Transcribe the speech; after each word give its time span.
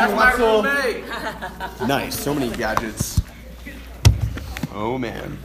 That's 0.00 0.14
my 0.14 0.32
roommate. 0.32 1.04
Nice. 1.86 2.18
So 2.18 2.32
many 2.34 2.54
gadgets. 2.56 3.20
Oh, 4.72 4.96
man. 4.96 5.38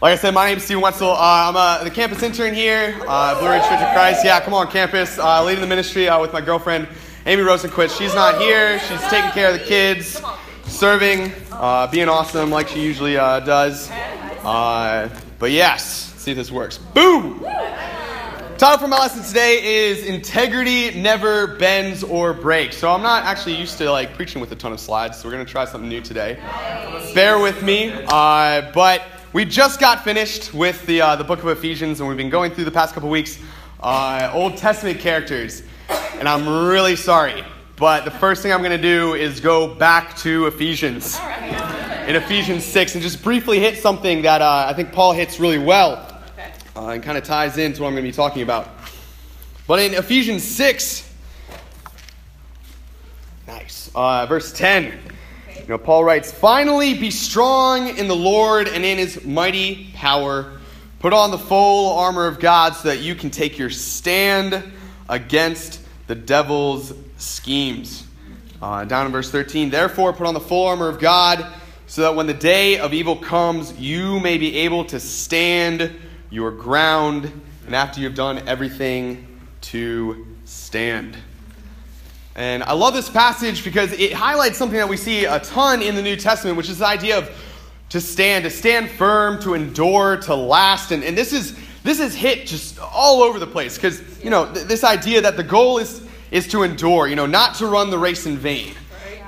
Like 0.00 0.12
I 0.12 0.16
said, 0.16 0.34
my 0.34 0.46
name 0.46 0.58
is 0.58 0.64
Steven 0.64 0.82
Wetzel. 0.82 1.10
Uh, 1.10 1.16
I'm 1.18 1.56
uh, 1.56 1.82
the 1.82 1.90
campus 1.90 2.22
intern 2.22 2.54
here, 2.54 2.94
uh, 3.08 3.38
Blue 3.40 3.48
Ridge 3.48 3.62
Church 3.62 3.80
of 3.80 3.92
Christ. 3.94 4.24
Yeah, 4.24 4.38
come 4.40 4.54
on 4.54 4.70
campus. 4.70 5.18
Uh, 5.18 5.42
leading 5.42 5.60
the 5.60 5.66
ministry 5.66 6.08
uh, 6.08 6.20
with 6.20 6.32
my 6.32 6.40
girlfriend, 6.40 6.86
Amy 7.24 7.42
Rosenquist. 7.42 7.98
She's 7.98 8.14
not 8.14 8.40
here. 8.40 8.78
She's 8.80 9.00
taking 9.08 9.30
care 9.30 9.52
of 9.52 9.58
the 9.58 9.64
kids, 9.64 10.20
serving, 10.66 11.32
uh, 11.50 11.86
being 11.90 12.08
awesome 12.08 12.50
like 12.50 12.68
she 12.68 12.82
usually 12.82 13.16
uh, 13.16 13.40
does. 13.40 13.90
Uh, 13.90 15.08
but 15.38 15.50
yes, 15.50 16.12
see 16.18 16.32
if 16.32 16.36
this 16.36 16.52
works. 16.52 16.78
Boom! 16.78 17.42
Title 18.58 18.78
for 18.78 18.88
my 18.88 18.98
lesson 18.98 19.22
today 19.22 19.86
is 19.86 20.06
Integrity 20.06 20.98
Never 20.98 21.58
Bends 21.58 22.02
or 22.02 22.32
Breaks. 22.32 22.78
So 22.78 22.90
I'm 22.90 23.02
not 23.02 23.24
actually 23.24 23.54
used 23.54 23.76
to 23.76 23.92
like 23.92 24.14
preaching 24.14 24.40
with 24.40 24.50
a 24.50 24.56
ton 24.56 24.72
of 24.72 24.80
slides, 24.80 25.18
so 25.18 25.28
we're 25.28 25.34
going 25.34 25.44
to 25.44 25.52
try 25.52 25.66
something 25.66 25.90
new 25.90 26.00
today. 26.00 26.38
Bear 27.14 27.38
with 27.38 27.62
me. 27.62 27.92
Uh, 28.08 28.72
but 28.72 29.02
we 29.34 29.44
just 29.44 29.78
got 29.78 30.02
finished 30.02 30.54
with 30.54 30.86
the, 30.86 31.02
uh, 31.02 31.16
the 31.16 31.24
book 31.24 31.40
of 31.40 31.48
Ephesians, 31.48 32.00
and 32.00 32.08
we've 32.08 32.16
been 32.16 32.30
going 32.30 32.50
through 32.50 32.64
the 32.64 32.70
past 32.70 32.94
couple 32.94 33.10
weeks 33.10 33.38
uh, 33.80 34.30
Old 34.32 34.56
Testament 34.56 35.00
characters. 35.00 35.62
And 36.14 36.26
I'm 36.26 36.48
really 36.48 36.96
sorry, 36.96 37.44
but 37.76 38.06
the 38.06 38.10
first 38.10 38.42
thing 38.42 38.52
I'm 38.52 38.62
going 38.62 38.70
to 38.70 38.78
do 38.78 39.12
is 39.12 39.38
go 39.38 39.74
back 39.74 40.16
to 40.18 40.46
Ephesians. 40.46 41.18
In 42.08 42.16
Ephesians 42.16 42.64
6, 42.64 42.94
and 42.94 43.02
just 43.02 43.22
briefly 43.22 43.60
hit 43.60 43.76
something 43.76 44.22
that 44.22 44.40
uh, 44.40 44.64
I 44.66 44.72
think 44.72 44.92
Paul 44.92 45.12
hits 45.12 45.38
really 45.38 45.58
well 45.58 46.05
uh, 46.76 46.88
and 46.88 47.02
kind 47.02 47.16
of 47.16 47.24
ties 47.24 47.56
into 47.56 47.82
what 47.82 47.88
I'm 47.88 47.94
going 47.94 48.04
to 48.04 48.10
be 48.10 48.14
talking 48.14 48.42
about. 48.42 48.68
But 49.66 49.80
in 49.80 49.94
Ephesians 49.94 50.44
6, 50.44 51.10
nice, 53.46 53.90
uh, 53.94 54.26
verse 54.26 54.52
10, 54.52 54.84
you 54.84 55.66
know, 55.66 55.78
Paul 55.78 56.04
writes, 56.04 56.30
Finally, 56.30 56.94
be 56.94 57.10
strong 57.10 57.96
in 57.96 58.08
the 58.08 58.14
Lord 58.16 58.68
and 58.68 58.84
in 58.84 58.98
his 58.98 59.24
mighty 59.24 59.90
power. 59.94 60.52
Put 61.00 61.12
on 61.12 61.30
the 61.30 61.38
full 61.38 61.98
armor 61.98 62.26
of 62.26 62.38
God 62.38 62.74
so 62.74 62.88
that 62.88 62.98
you 62.98 63.14
can 63.14 63.30
take 63.30 63.58
your 63.58 63.70
stand 63.70 64.62
against 65.08 65.80
the 66.06 66.14
devil's 66.14 66.92
schemes. 67.16 68.06
Uh, 68.60 68.84
down 68.84 69.06
in 69.06 69.12
verse 69.12 69.30
13, 69.30 69.70
therefore, 69.70 70.12
put 70.12 70.26
on 70.26 70.34
the 70.34 70.40
full 70.40 70.66
armor 70.66 70.88
of 70.88 70.98
God 70.98 71.46
so 71.86 72.02
that 72.02 72.14
when 72.14 72.26
the 72.26 72.34
day 72.34 72.78
of 72.78 72.92
evil 72.94 73.16
comes, 73.16 73.78
you 73.78 74.20
may 74.20 74.38
be 74.38 74.56
able 74.58 74.84
to 74.86 75.00
stand 75.00 75.94
your 76.30 76.50
ground, 76.50 77.30
and 77.66 77.74
after 77.74 78.00
you've 78.00 78.14
done 78.14 78.46
everything, 78.48 79.26
to 79.62 80.26
stand. 80.44 81.16
And 82.34 82.62
I 82.62 82.72
love 82.72 82.94
this 82.94 83.08
passage 83.08 83.64
because 83.64 83.92
it 83.92 84.12
highlights 84.12 84.58
something 84.58 84.76
that 84.76 84.88
we 84.88 84.96
see 84.96 85.24
a 85.24 85.40
ton 85.40 85.82
in 85.82 85.94
the 85.94 86.02
New 86.02 86.16
Testament, 86.16 86.56
which 86.56 86.68
is 86.68 86.78
the 86.78 86.86
idea 86.86 87.18
of 87.18 87.30
to 87.88 88.00
stand, 88.00 88.44
to 88.44 88.50
stand 88.50 88.90
firm, 88.90 89.40
to 89.42 89.54
endure, 89.54 90.18
to 90.18 90.34
last. 90.34 90.90
And, 90.90 91.02
and 91.02 91.16
this 91.16 91.32
is 91.32 91.56
this 91.82 92.00
is 92.00 92.14
hit 92.14 92.46
just 92.46 92.78
all 92.80 93.22
over 93.22 93.38
the 93.38 93.46
place 93.46 93.76
because 93.76 94.22
you 94.22 94.28
know 94.28 94.52
th- 94.52 94.66
this 94.66 94.84
idea 94.84 95.20
that 95.22 95.36
the 95.36 95.44
goal 95.44 95.78
is 95.78 96.06
is 96.30 96.48
to 96.48 96.62
endure, 96.62 97.06
you 97.06 97.16
know, 97.16 97.26
not 97.26 97.54
to 97.56 97.66
run 97.66 97.90
the 97.90 97.98
race 97.98 98.26
in 98.26 98.36
vain, 98.36 98.74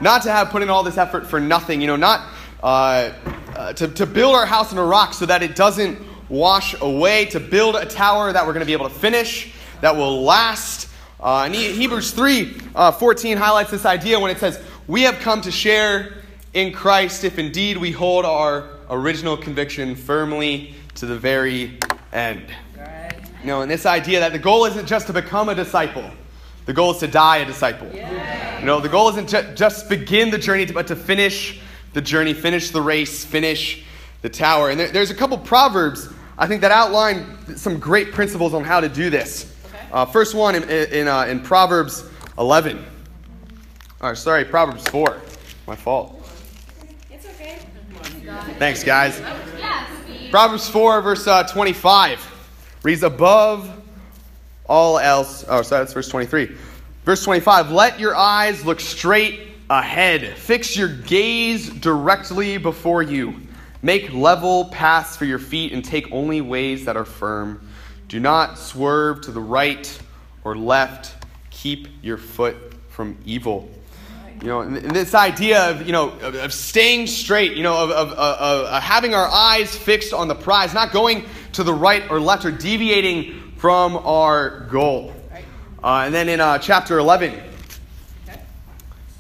not 0.01 0.23
to 0.23 0.31
have 0.31 0.51
put 0.51 0.63
in 0.63 0.69
all 0.69 0.83
this 0.83 0.99
effort 0.99 1.27
for 1.27 1.41
nothing, 1.41 1.81
you 1.81 1.87
know, 1.87 1.97
not 1.97 2.29
uh, 2.63 3.13
uh, 3.55 3.73
to, 3.73 3.89
to 3.89 4.05
build 4.05 4.35
our 4.35 4.47
house 4.47 4.73
in 4.73 4.79
a 4.79 4.85
rock 4.85 5.15
so 5.15 5.25
that 5.25 5.43
it 5.43 5.55
doesn't 5.55 5.99
wash 6.29 6.79
away, 6.81 7.27
to 7.27 7.41
build 7.41 7.77
a 7.77 7.87
tower 7.87 8.33
that 8.33 8.47
we're 8.47 8.53
going 8.53 8.61
to 8.61 8.67
be 8.67 8.73
able 8.73 8.89
to 8.89 8.95
finish, 8.95 9.53
that 9.81 9.97
will 9.97 10.23
last. 10.23 10.89
Uh, 11.21 11.45
and 11.45 11.55
He- 11.55 11.73
Hebrews 11.73 12.13
3 12.13 12.57
uh, 12.75 12.93
14 12.93 13.37
highlights 13.37 13.71
this 13.71 13.85
idea 13.85 14.19
when 14.21 14.31
it 14.31 14.39
says, 14.39 14.61
We 14.87 15.03
have 15.03 15.19
come 15.19 15.41
to 15.43 15.51
share 15.51 16.15
in 16.55 16.73
Christ 16.73 17.25
if 17.25 17.39
indeed 17.39 17.77
we 17.77 17.91
hold 17.91 18.25
our 18.25 18.69
original 18.91 19.37
conviction 19.37 19.95
firmly 19.95 20.75
to 20.97 21.07
the 21.07 21.17
very 21.17 21.79
end. 22.13 22.47
You 23.41 23.47
know, 23.47 23.63
and 23.63 23.71
this 23.71 23.87
idea 23.87 24.21
that 24.21 24.33
the 24.33 24.39
goal 24.39 24.65
isn't 24.65 24.87
just 24.87 25.07
to 25.07 25.13
become 25.13 25.49
a 25.49 25.55
disciple, 25.55 26.11
the 26.67 26.73
goal 26.73 26.91
is 26.91 26.99
to 26.99 27.07
die 27.07 27.39
a 27.39 27.45
disciple. 27.45 27.89
You 27.95 28.67
know, 28.67 28.81
the 28.81 28.89
goal 28.89 29.09
isn't 29.11 29.29
to 29.29 29.55
just 29.55 29.89
begin 29.89 30.31
the 30.31 30.39
journey, 30.39 30.67
but 30.67 30.89
to 30.89 30.97
finish 30.97 31.61
the 31.93 32.01
journey, 32.01 32.35
finish 32.35 32.71
the 32.71 32.83
race, 32.83 33.25
finish 33.25 33.85
the 34.23 34.29
tower. 34.29 34.71
And 34.71 34.79
there, 34.79 34.89
there's 34.89 35.11
a 35.11 35.15
couple 35.15 35.39
proverbs 35.39 36.09
I 36.41 36.47
think 36.47 36.61
that 36.61 36.71
outline 36.71 37.57
some 37.57 37.81
great 37.81 38.13
principles 38.13 38.55
on 38.55 38.63
how 38.63 38.79
to 38.79 38.89
do 38.89 39.11
this. 39.11 39.53
Uh, 39.91 40.07
first 40.07 40.37
one 40.37 40.55
in, 40.55 40.63
in, 40.63 41.09
uh, 41.09 41.25
in 41.25 41.41
Proverbs 41.41 42.05
11. 42.39 42.85
Or 44.01 44.15
sorry, 44.15 44.45
Proverbs 44.45 44.87
4. 44.89 45.21
My 45.67 45.75
fault. 45.75 46.25
It's 47.11 47.27
okay. 47.27 47.59
Thanks, 48.59 48.85
guys. 48.85 49.21
Proverbs 50.31 50.69
4, 50.69 51.03
verse 51.03 51.27
uh, 51.27 51.43
25 51.43 52.79
reads, 52.85 53.03
Above 53.03 53.69
all 54.69 55.01
else. 55.01 55.45
Oh, 55.49 55.63
sorry, 55.63 55.83
that's 55.83 55.93
verse 55.93 56.09
23. 56.09 56.55
Verse 57.05 57.25
25 57.25 57.73
Let 57.73 57.99
your 57.99 58.15
eyes 58.15 58.65
look 58.65 58.79
straight 58.79 59.49
ahead, 59.71 60.37
fix 60.37 60.77
your 60.77 60.89
gaze 60.89 61.69
directly 61.71 62.59
before 62.59 63.03
you. 63.03 63.48
Make 63.83 64.13
level 64.13 64.67
paths 64.67 65.17
for 65.17 65.25
your 65.25 65.39
feet 65.39 65.73
and 65.73 65.85
take 65.85 66.11
only 66.11 66.41
ways 66.41 66.87
that 66.87 66.97
are 66.97 67.05
firm. 67.05 67.69
Do 68.09 68.19
not 68.19 68.59
swerve 68.59 69.21
to 69.23 69.31
the 69.31 69.41
right 69.41 69.99
or 70.43 70.57
left. 70.57 71.15
Keep 71.51 71.89
your 72.03 72.17
foot 72.17 72.57
from 72.89 73.17
evil. 73.25 73.71
You 74.41 74.49
know, 74.49 74.61
and 74.61 74.77
this 74.77 75.15
idea 75.15 75.71
of, 75.71 75.87
you 75.87 75.93
know, 75.93 76.11
of, 76.11 76.35
of 76.37 76.53
staying 76.53 77.09
straight, 77.09 77.57
you 77.57 77.65
know, 77.65 77.77
of, 77.77 77.91
of, 77.91 78.13
of, 78.13 78.83
having 78.83 79.13
our 79.13 79.27
eyes 79.27 79.77
fixed 79.77 80.13
on 80.13 80.29
the 80.29 80.35
prize, 80.35 80.73
not 80.73 80.93
going 80.93 81.25
to 81.55 81.65
the 81.65 81.75
right 81.75 82.09
or 82.09 82.21
left 82.21 82.45
or 82.45 82.53
deviating 82.53 83.55
from 83.57 83.97
our 83.97 84.61
goal. 84.71 85.13
Uh, 85.83 86.03
and 86.07 86.15
then 86.15 86.29
in 86.29 86.41
uh, 86.41 86.59
chapter 86.59 86.99
11, 86.99 87.41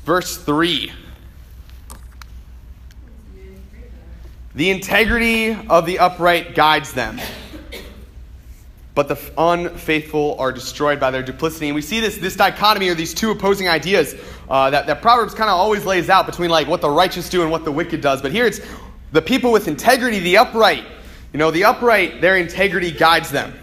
verse 0.05 0.37
3. 0.37 0.93
The 4.59 4.71
integrity 4.71 5.57
of 5.71 5.87
the 5.87 6.01
upright 6.01 6.57
guides 6.57 6.93
them, 6.93 7.21
but 8.97 9.07
the 9.07 9.17
unfaithful 9.39 10.35
are 10.41 10.51
destroyed 10.51 10.99
by 10.99 11.13
their 11.13 11.23
duplicity. 11.23 11.69
And 11.69 11.77
we 11.77 11.81
see 11.81 12.01
this, 12.01 12.17
this 12.19 12.35
dichotomy 12.35 12.89
or 12.89 12.95
these 12.95 13.15
two 13.15 13.31
opposing 13.31 13.69
ideas 13.69 14.17
uh, 14.51 14.71
that, 14.71 14.89
that 14.89 15.01
Proverbs 15.01 15.33
kind 15.33 15.49
of 15.49 15.55
always 15.55 15.85
lays 15.85 16.11
out 16.11 16.27
between 16.27 16.51
like 16.51 16.67
what 16.67 16.81
the 16.81 16.91
righteous 16.91 17.29
do 17.29 17.43
and 17.43 17.53
what 17.53 17.65
the 17.65 17.71
wicked 17.71 18.01
does. 18.01 18.21
But 18.21 18.33
here 18.33 18.47
it's 18.47 18.61
the 19.13 19.23
people 19.23 19.53
with 19.53 19.69
integrity, 19.69 20.19
the 20.19 20.39
upright. 20.39 20.85
You 21.33 21.39
know, 21.39 21.53
the 21.53 21.63
upright, 21.63 22.21
their 22.21 22.37
integrity 22.37 22.91
guides 22.91 23.31
them, 23.31 23.57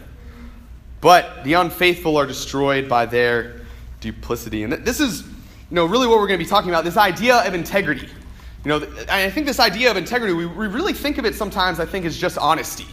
but 1.02 1.44
the 1.44 1.56
unfaithful 1.56 2.16
are 2.16 2.26
destroyed 2.26 2.88
by 2.88 3.06
their 3.06 3.60
duplicity. 4.00 4.64
And 4.64 4.72
th- 4.72 4.86
this 4.86 5.02
is, 5.02 5.24
you 5.24 5.28
know, 5.72 5.88
really 5.88 6.08
what 6.08 6.20
we're 6.20 6.28
going 6.28 6.40
to 6.40 6.46
be 6.46 6.50
talking 6.50 6.70
about 6.70 6.86
this 6.86 6.96
idea 6.96 7.46
of 7.46 7.54
integrity. 7.54 8.08
You 8.66 8.70
know, 8.70 8.78
and 8.84 9.12
I 9.12 9.30
think 9.30 9.46
this 9.46 9.60
idea 9.60 9.92
of 9.92 9.96
integrity, 9.96 10.34
we, 10.34 10.48
we 10.48 10.68
really 10.68 10.92
think 10.92 11.20
of 11.20 11.26
it 11.26 11.36
sometimes, 11.36 11.80
I 11.80 11.86
think, 11.86 12.04
as 12.04 12.18
just 12.18 12.38
honesty. 12.38 12.88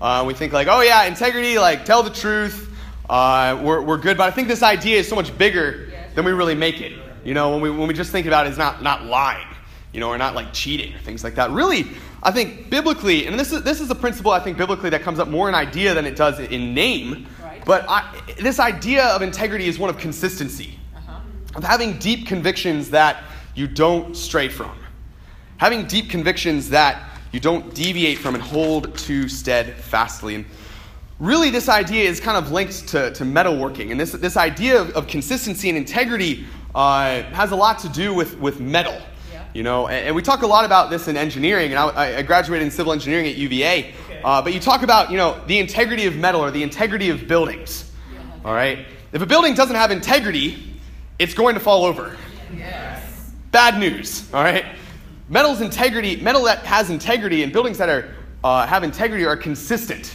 Uh, 0.00 0.24
we 0.24 0.34
think, 0.34 0.52
like, 0.52 0.68
oh, 0.70 0.82
yeah, 0.82 1.04
integrity, 1.04 1.58
like, 1.58 1.84
tell 1.84 2.04
the 2.04 2.10
truth, 2.10 2.72
uh, 3.08 3.60
we're, 3.60 3.82
we're 3.82 3.98
good. 3.98 4.16
But 4.16 4.28
I 4.28 4.30
think 4.30 4.46
this 4.46 4.62
idea 4.62 4.98
is 4.98 5.08
so 5.08 5.16
much 5.16 5.36
bigger 5.36 5.92
than 6.14 6.24
we 6.24 6.30
really 6.30 6.54
make 6.54 6.80
it. 6.80 6.92
You 7.24 7.34
know, 7.34 7.50
when 7.50 7.60
we, 7.60 7.70
when 7.70 7.88
we 7.88 7.92
just 7.92 8.12
think 8.12 8.26
about 8.26 8.46
it 8.46 8.50
as 8.50 8.56
not, 8.56 8.84
not 8.84 9.04
lying, 9.04 9.48
you 9.92 9.98
know, 9.98 10.08
or 10.08 10.16
not 10.16 10.36
like 10.36 10.52
cheating 10.52 10.94
or 10.94 10.98
things 11.00 11.24
like 11.24 11.34
that. 11.34 11.50
Really, 11.50 11.88
I 12.22 12.30
think 12.30 12.70
biblically, 12.70 13.26
and 13.26 13.38
this 13.38 13.52
is, 13.52 13.62
this 13.64 13.80
is 13.80 13.90
a 13.90 13.96
principle 13.96 14.30
I 14.30 14.38
think 14.38 14.56
biblically 14.56 14.90
that 14.90 15.02
comes 15.02 15.18
up 15.18 15.26
more 15.26 15.48
in 15.48 15.56
idea 15.56 15.92
than 15.92 16.06
it 16.06 16.14
does 16.14 16.38
in 16.38 16.72
name. 16.72 17.26
Right. 17.42 17.64
But 17.66 17.84
I, 17.88 18.14
this 18.38 18.60
idea 18.60 19.06
of 19.06 19.22
integrity 19.22 19.66
is 19.66 19.76
one 19.76 19.90
of 19.90 19.98
consistency, 19.98 20.78
of 21.56 21.64
having 21.64 21.98
deep 21.98 22.28
convictions 22.28 22.90
that 22.90 23.24
you 23.56 23.66
don't 23.66 24.16
stray 24.16 24.48
from, 24.48 24.70
having 25.60 25.84
deep 25.84 26.08
convictions 26.08 26.70
that 26.70 27.02
you 27.32 27.38
don't 27.38 27.74
deviate 27.74 28.16
from 28.16 28.34
and 28.34 28.42
hold 28.42 28.96
to 28.96 29.28
steadfastly. 29.28 30.34
And 30.36 30.46
really, 31.18 31.50
this 31.50 31.68
idea 31.68 32.08
is 32.08 32.18
kind 32.18 32.38
of 32.38 32.50
linked 32.50 32.88
to, 32.88 33.12
to 33.12 33.24
metalworking. 33.24 33.90
And 33.90 34.00
this, 34.00 34.12
this 34.12 34.38
idea 34.38 34.80
of, 34.80 34.88
of 34.92 35.06
consistency 35.06 35.68
and 35.68 35.76
integrity 35.76 36.46
uh, 36.74 37.24
has 37.24 37.50
a 37.52 37.56
lot 37.56 37.78
to 37.80 37.90
do 37.90 38.14
with, 38.14 38.38
with 38.38 38.58
metal. 38.58 38.98
Yeah. 39.30 39.44
You 39.52 39.62
know, 39.62 39.86
and, 39.86 40.06
and 40.06 40.16
we 40.16 40.22
talk 40.22 40.40
a 40.40 40.46
lot 40.46 40.64
about 40.64 40.88
this 40.88 41.08
in 41.08 41.18
engineering, 41.18 41.72
and 41.72 41.78
I, 41.78 42.16
I 42.16 42.22
graduated 42.22 42.64
in 42.64 42.70
civil 42.70 42.94
engineering 42.94 43.26
at 43.26 43.36
UVA. 43.36 43.92
Uh, 44.24 44.40
but 44.40 44.54
you 44.54 44.60
talk 44.60 44.82
about, 44.82 45.10
you 45.10 45.18
know, 45.18 45.42
the 45.46 45.58
integrity 45.58 46.06
of 46.06 46.16
metal 46.16 46.40
or 46.40 46.50
the 46.50 46.62
integrity 46.62 47.10
of 47.10 47.28
buildings. 47.28 47.92
All 48.46 48.54
right? 48.54 48.86
If 49.12 49.20
a 49.20 49.26
building 49.26 49.52
doesn't 49.52 49.76
have 49.76 49.90
integrity, 49.90 50.80
it's 51.18 51.34
going 51.34 51.52
to 51.52 51.60
fall 51.60 51.84
over. 51.84 52.16
Yes. 52.56 53.30
Bad 53.50 53.78
news, 53.78 54.26
all 54.32 54.42
right? 54.42 54.64
Metal's 55.30 55.60
integrity, 55.60 56.16
metal 56.16 56.42
that 56.42 56.58
has 56.66 56.90
integrity 56.90 57.44
and 57.44 57.52
buildings 57.52 57.78
that 57.78 57.88
are, 57.88 58.12
uh, 58.42 58.66
have 58.66 58.82
integrity 58.82 59.24
are 59.24 59.36
consistent. 59.36 60.12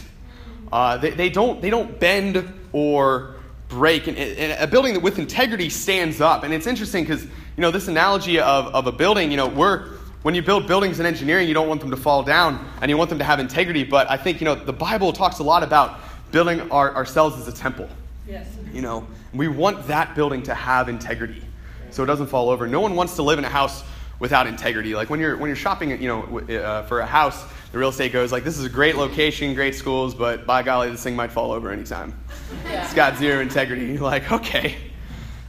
Uh, 0.70 0.98
they, 0.98 1.10
they, 1.10 1.30
don't, 1.30 1.62
they 1.62 1.70
don't 1.70 1.98
bend 1.98 2.52
or 2.72 3.36
break. 3.68 4.08
And, 4.08 4.18
and 4.18 4.62
a 4.62 4.66
building 4.66 4.92
that 4.92 5.00
with 5.00 5.18
integrity 5.18 5.70
stands 5.70 6.20
up. 6.20 6.44
And 6.44 6.52
it's 6.52 6.66
interesting 6.66 7.04
because, 7.04 7.24
you 7.24 7.30
know, 7.62 7.70
this 7.70 7.88
analogy 7.88 8.38
of, 8.38 8.66
of 8.74 8.86
a 8.86 8.92
building, 8.92 9.30
you 9.30 9.38
know, 9.38 9.48
we're, 9.48 9.88
when 10.20 10.34
you 10.34 10.42
build 10.42 10.66
buildings 10.66 11.00
in 11.00 11.06
engineering, 11.06 11.48
you 11.48 11.54
don't 11.54 11.68
want 11.68 11.80
them 11.80 11.90
to 11.92 11.96
fall 11.96 12.22
down 12.22 12.70
and 12.82 12.90
you 12.90 12.98
want 12.98 13.08
them 13.08 13.18
to 13.18 13.24
have 13.24 13.40
integrity. 13.40 13.84
But 13.84 14.10
I 14.10 14.18
think, 14.18 14.42
you 14.42 14.44
know, 14.44 14.54
the 14.54 14.72
Bible 14.72 15.14
talks 15.14 15.38
a 15.38 15.42
lot 15.42 15.62
about 15.62 15.98
building 16.30 16.70
our, 16.70 16.94
ourselves 16.94 17.40
as 17.40 17.48
a 17.48 17.56
temple. 17.56 17.88
Yes. 18.28 18.46
You 18.70 18.82
know, 18.82 19.06
we 19.32 19.48
want 19.48 19.86
that 19.86 20.14
building 20.14 20.42
to 20.42 20.54
have 20.54 20.90
integrity 20.90 21.42
so 21.90 22.02
it 22.02 22.06
doesn't 22.06 22.26
fall 22.26 22.50
over. 22.50 22.66
No 22.66 22.80
one 22.80 22.94
wants 22.94 23.16
to 23.16 23.22
live 23.22 23.38
in 23.38 23.46
a 23.46 23.48
house 23.48 23.82
without 24.18 24.46
integrity. 24.46 24.94
Like 24.94 25.10
when 25.10 25.20
you're 25.20 25.36
when 25.36 25.48
you're 25.48 25.56
shopping, 25.56 25.90
you 26.00 26.08
know, 26.08 26.38
uh, 26.38 26.82
for 26.84 27.00
a 27.00 27.06
house, 27.06 27.44
the 27.72 27.78
real 27.78 27.90
estate 27.90 28.12
goes 28.12 28.32
like, 28.32 28.44
"This 28.44 28.58
is 28.58 28.64
a 28.64 28.68
great 28.68 28.96
location, 28.96 29.54
great 29.54 29.74
schools, 29.74 30.14
but 30.14 30.46
by 30.46 30.62
golly, 30.62 30.90
this 30.90 31.02
thing 31.02 31.16
might 31.16 31.32
fall 31.32 31.52
over 31.52 31.70
anytime. 31.70 32.18
Yeah. 32.64 32.84
It's 32.84 32.94
got 32.94 33.16
zero 33.16 33.40
integrity." 33.40 33.86
You're 33.86 34.00
like, 34.00 34.30
"Okay, 34.30 34.76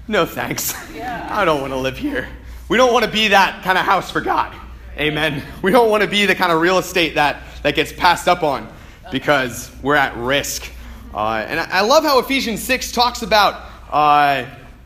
no 0.07 0.25
thanks. 0.25 0.73
Yeah. 0.93 1.27
I 1.29 1.45
don't 1.45 1.61
want 1.61 1.73
to 1.73 1.77
live 1.77 1.97
here. 1.97 2.27
We 2.69 2.77
don't 2.77 2.91
want 2.91 3.05
to 3.05 3.11
be 3.11 3.29
that 3.29 3.63
kind 3.63 3.77
of 3.77 3.85
house 3.85 4.11
for 4.11 4.21
God. 4.21 4.53
Amen. 4.97 5.43
We 5.61 5.71
don't 5.71 5.89
want 5.89 6.03
to 6.03 6.09
be 6.09 6.25
the 6.25 6.35
kind 6.35 6.51
of 6.51 6.59
real 6.59 6.79
estate 6.79 7.15
that 7.15 7.43
that 7.63 7.75
gets 7.75 7.93
passed 7.93 8.27
up 8.27 8.43
on 8.43 8.67
because 9.11 9.71
we're 9.81 9.95
at 9.95 10.15
risk." 10.17 10.71
Uh, 11.13 11.45
and 11.47 11.59
I, 11.59 11.81
love 11.81 12.03
how 12.03 12.19
Ephesians 12.19 12.61
six 12.61 12.91
talks 12.91 13.21
about 13.21 13.63
uh, 13.89 14.45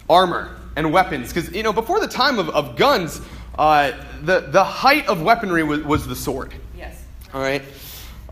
armor 0.09 0.55
and 0.75 0.93
weapons 0.93 1.33
because 1.33 1.51
you 1.51 1.63
know 1.63 1.73
before 1.73 1.99
the 1.99 2.07
time 2.07 2.39
of, 2.39 2.49
of 2.49 2.75
guns 2.77 3.19
uh, 3.61 3.93
the, 4.23 4.39
the 4.39 4.63
height 4.63 5.07
of 5.07 5.21
weaponry 5.21 5.61
was, 5.61 5.81
was 5.81 6.07
the 6.07 6.15
sword. 6.15 6.51
Yes. 6.75 6.99
All 7.31 7.39
right? 7.39 7.61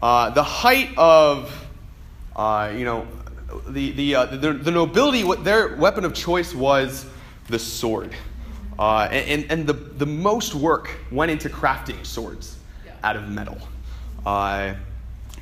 Uh, 0.01 0.31
the 0.31 0.41
height 0.41 0.89
of, 0.97 1.67
uh, 2.35 2.73
you 2.75 2.83
know, 2.83 3.07
the, 3.67 3.91
the, 3.91 4.15
uh, 4.15 4.25
the, 4.25 4.53
the 4.53 4.71
nobility, 4.71 5.23
what 5.23 5.43
their 5.43 5.75
weapon 5.75 6.03
of 6.03 6.15
choice 6.15 6.55
was 6.55 7.05
the 7.47 7.59
sword. 7.59 8.11
Uh, 8.79 9.07
and, 9.11 9.45
and 9.51 9.67
the, 9.67 9.73
the 9.73 10.05
most 10.07 10.55
work 10.55 10.89
went 11.11 11.29
into 11.29 11.47
crafting 11.47 12.03
swords 12.03 12.57
Yeah. 12.83 12.93
out 13.03 13.15
of 13.15 13.29
metal. 13.29 13.59
Uh, 14.25 14.73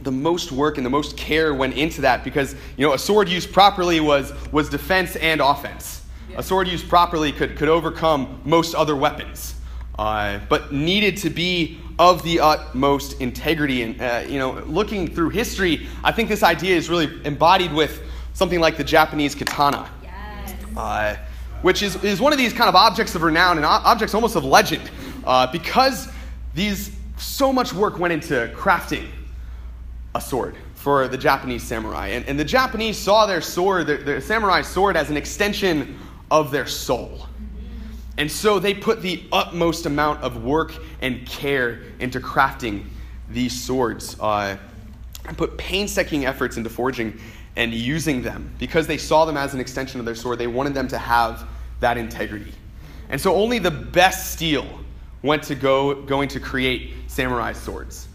the 0.01 0.11
most 0.11 0.51
work 0.51 0.75
and 0.75 0.85
the 0.85 0.89
most 0.89 1.15
care 1.15 1.53
went 1.53 1.75
into 1.75 2.01
that 2.01 2.25
because, 2.25 2.55
you 2.75 2.85
know, 2.85 2.91
a 2.91 2.99
sword 2.99 3.29
used 3.29 3.53
properly 3.53 4.01
was, 4.01 4.33
was 4.51 4.67
defense 4.67 5.15
and 5.15 5.39
offense. 5.39 6.03
Yeah. 6.29 6.39
A 6.39 6.43
sword 6.43 6.67
used 6.67 6.89
properly 6.89 7.31
could, 7.31 7.55
could 7.55 7.69
overcome 7.69 8.41
most 8.43 8.75
other 8.75 8.93
weapons 8.93 9.53
uh, 9.97 10.39
but 10.49 10.71
needed 10.71 11.17
to 11.17 11.29
be 11.29 11.79
of 11.99 12.21
the 12.23 12.39
utmost 12.39 13.19
integrity. 13.21 13.81
And, 13.81 14.01
uh, 14.01 14.23
you 14.27 14.37
know, 14.37 14.63
looking 14.67 15.07
through 15.07 15.29
history, 15.29 15.87
I 16.03 16.11
think 16.11 16.29
this 16.29 16.43
idea 16.43 16.75
is 16.75 16.89
really 16.89 17.09
embodied 17.25 17.73
with 17.73 18.01
something 18.33 18.59
like 18.59 18.77
the 18.77 18.83
Japanese 18.83 19.33
katana, 19.33 19.89
Yes. 20.03 20.55
uh, 20.75 21.15
which 21.63 21.81
is, 21.81 22.03
is 22.03 22.21
one 22.21 22.33
of 22.33 22.37
these 22.37 22.53
kind 22.53 22.69
of 22.69 22.75
objects 22.75 23.15
of 23.15 23.23
renown 23.23 23.57
and 23.57 23.65
objects 23.65 24.13
almost 24.13 24.35
of 24.35 24.45
legend, 24.45 24.91
uh, 25.25 25.51
because 25.51 26.07
these 26.53 26.91
so 27.17 27.51
much 27.51 27.73
work 27.73 27.97
went 27.97 28.13
into 28.13 28.51
crafting 28.55 29.07
a 30.13 30.21
sword 30.21 30.55
for 30.75 31.07
the 31.07 31.17
Japanese 31.17 31.63
samurai. 31.63 32.09
And, 32.09 32.25
and 32.27 32.39
the 32.39 32.45
Japanese 32.45 32.97
saw 32.97 33.25
their 33.25 33.41
sword, 33.41 33.87
their, 33.87 33.97
their 33.97 34.21
samurai 34.21 34.61
sword, 34.61 34.95
as 34.95 35.09
an 35.09 35.17
extension 35.17 35.97
of 36.29 36.51
their 36.51 36.67
soul. 36.67 37.27
And 38.17 38.31
so 38.31 38.59
they 38.59 38.73
put 38.73 39.01
the 39.01 39.23
utmost 39.31 39.85
amount 39.85 40.23
of 40.23 40.43
work 40.43 40.73
and 41.01 41.25
care 41.25 41.83
into 41.99 42.19
crafting 42.19 42.85
these 43.29 43.59
swords 43.59 44.19
uh, 44.19 44.57
and 45.25 45.37
put 45.37 45.57
painstaking 45.57 46.25
efforts 46.25 46.57
into 46.57 46.69
forging 46.69 47.19
and 47.55 47.73
using 47.73 48.21
them 48.21 48.53
because 48.57 48.87
they 48.87 48.97
saw 48.97 49.25
them 49.25 49.37
as 49.37 49.53
an 49.53 49.59
extension 49.59 49.99
of 49.99 50.05
their 50.05 50.15
sword. 50.15 50.39
They 50.39 50.47
wanted 50.47 50.73
them 50.73 50.87
to 50.89 50.97
have 50.97 51.47
that 51.79 51.97
integrity. 51.97 52.53
And 53.09 53.21
so 53.21 53.35
only 53.35 53.59
the 53.59 53.71
best 53.71 54.31
steel 54.31 54.65
went 55.21 55.43
to 55.43 55.55
go 55.55 56.01
going 56.03 56.29
to 56.29 56.39
create 56.39 56.93
samurai 57.07 57.53
swords. 57.53 58.07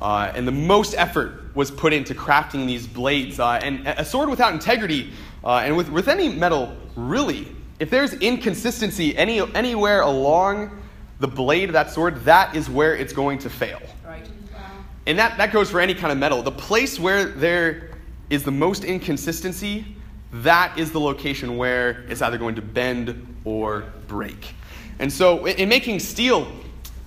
Uh, 0.00 0.30
and 0.34 0.46
the 0.46 0.52
most 0.52 0.94
effort 0.96 1.56
was 1.56 1.70
put 1.70 1.92
into 1.92 2.14
crafting 2.14 2.66
these 2.66 2.86
blades. 2.86 3.40
Uh, 3.40 3.58
and 3.62 3.86
a 3.86 4.04
sword 4.04 4.28
without 4.28 4.52
integrity, 4.52 5.10
uh, 5.42 5.56
and 5.64 5.76
with, 5.76 5.90
with 5.90 6.08
any 6.08 6.28
metal, 6.28 6.76
really, 6.94 7.48
if 7.80 7.90
there's 7.90 8.14
inconsistency 8.14 9.16
any, 9.16 9.40
anywhere 9.54 10.00
along 10.00 10.82
the 11.20 11.28
blade 11.28 11.68
of 11.68 11.72
that 11.72 11.90
sword, 11.90 12.24
that 12.24 12.54
is 12.54 12.68
where 12.68 12.96
it's 12.96 13.12
going 13.12 13.38
to 13.40 13.50
fail. 13.50 13.80
Right. 14.06 14.26
Wow. 14.52 14.60
And 15.06 15.18
that, 15.18 15.38
that 15.38 15.52
goes 15.52 15.70
for 15.70 15.80
any 15.80 15.94
kind 15.94 16.12
of 16.12 16.18
metal. 16.18 16.42
The 16.42 16.50
place 16.52 16.98
where 16.98 17.24
there 17.24 17.90
is 18.30 18.42
the 18.42 18.50
most 18.50 18.84
inconsistency, 18.84 19.84
that 20.32 20.78
is 20.78 20.92
the 20.92 21.00
location 21.00 21.56
where 21.56 22.04
it's 22.08 22.22
either 22.22 22.38
going 22.38 22.54
to 22.56 22.62
bend 22.62 23.36
or 23.44 23.84
break. 24.06 24.54
And 24.98 25.12
so, 25.12 25.46
in, 25.46 25.56
in 25.56 25.68
making 25.68 26.00
steel, 26.00 26.42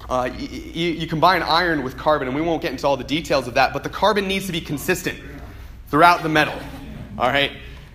uh, 0.09 0.29
y- 0.29 0.31
y- 0.31 0.37
you 0.39 1.07
combine 1.07 1.43
iron 1.43 1.83
with 1.83 1.97
carbon, 1.97 2.27
and 2.27 2.35
we 2.35 2.41
won't 2.41 2.61
get 2.61 2.71
into 2.71 2.87
all 2.87 2.97
the 2.97 3.03
details 3.03 3.47
of 3.47 3.53
that, 3.53 3.73
but 3.73 3.83
the 3.83 3.89
carbon 3.89 4.27
needs 4.27 4.45
to 4.47 4.51
be 4.51 4.61
consistent 4.61 5.19
throughout 5.89 6.23
the 6.23 6.29
metal. 6.29 6.57
All 7.17 7.29
right? 7.29 7.51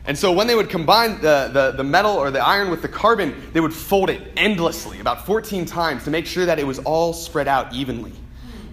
And 0.06 0.16
so, 0.16 0.30
when 0.30 0.46
they 0.46 0.54
would 0.54 0.70
combine 0.70 1.20
the, 1.20 1.50
the, 1.52 1.72
the 1.72 1.84
metal 1.84 2.12
or 2.12 2.30
the 2.30 2.38
iron 2.38 2.70
with 2.70 2.80
the 2.80 2.88
carbon, 2.88 3.34
they 3.52 3.60
would 3.60 3.74
fold 3.74 4.08
it 4.08 4.32
endlessly, 4.36 5.00
about 5.00 5.26
14 5.26 5.64
times, 5.64 6.04
to 6.04 6.10
make 6.10 6.26
sure 6.26 6.46
that 6.46 6.60
it 6.60 6.66
was 6.66 6.78
all 6.80 7.12
spread 7.12 7.48
out 7.48 7.72
evenly 7.74 8.12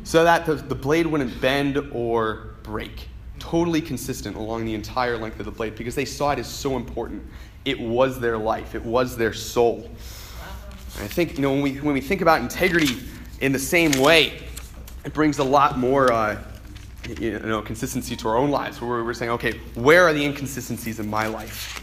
so 0.04 0.24
that 0.24 0.46
the, 0.46 0.56
the 0.56 0.76
blade 0.76 1.08
wouldn't 1.08 1.42
bend 1.42 1.78
or 1.92 2.56
break. 2.62 3.08
Totally 3.40 3.82
consistent 3.82 4.36
along 4.36 4.66
the 4.66 4.76
entire 4.76 5.18
length 5.18 5.40
of 5.40 5.46
the 5.46 5.52
blade 5.52 5.76
because 5.76 5.96
they 5.96 6.06
saw 6.06 6.32
it 6.32 6.40
as 6.40 6.48
so 6.48 6.78
important. 6.78 7.24
It 7.66 7.80
was 7.80 8.20
their 8.20 8.38
life, 8.38 8.76
it 8.76 8.84
was 8.84 9.18
their 9.18 9.34
soul. 9.34 9.90
And 10.96 11.04
I 11.04 11.08
think, 11.08 11.36
you 11.36 11.42
know, 11.42 11.52
when 11.52 11.62
we, 11.62 11.76
when 11.78 11.94
we 11.94 12.02
think 12.02 12.22
about 12.22 12.42
integrity 12.42 13.00
in 13.42 13.52
the 13.52 13.60
same 13.60 13.92
way, 13.94 14.44
it 15.04 15.14
brings 15.14 15.40
a 15.40 15.44
lot 15.44 15.80
more 15.80 16.12
uh, 16.12 16.42
you 17.20 17.40
know, 17.40 17.62
consistency 17.62 18.16
to 18.16 18.28
our 18.28 18.38
own 18.38 18.50
lives 18.50 18.82
where 18.82 19.04
we're 19.04 19.14
saying, 19.14 19.32
okay, 19.32 19.60
where 19.76 20.04
are 20.08 20.14
the 20.14 20.24
inconsistencies 20.24 21.00
in 21.00 21.10
my 21.10 21.28
life? 21.28 21.80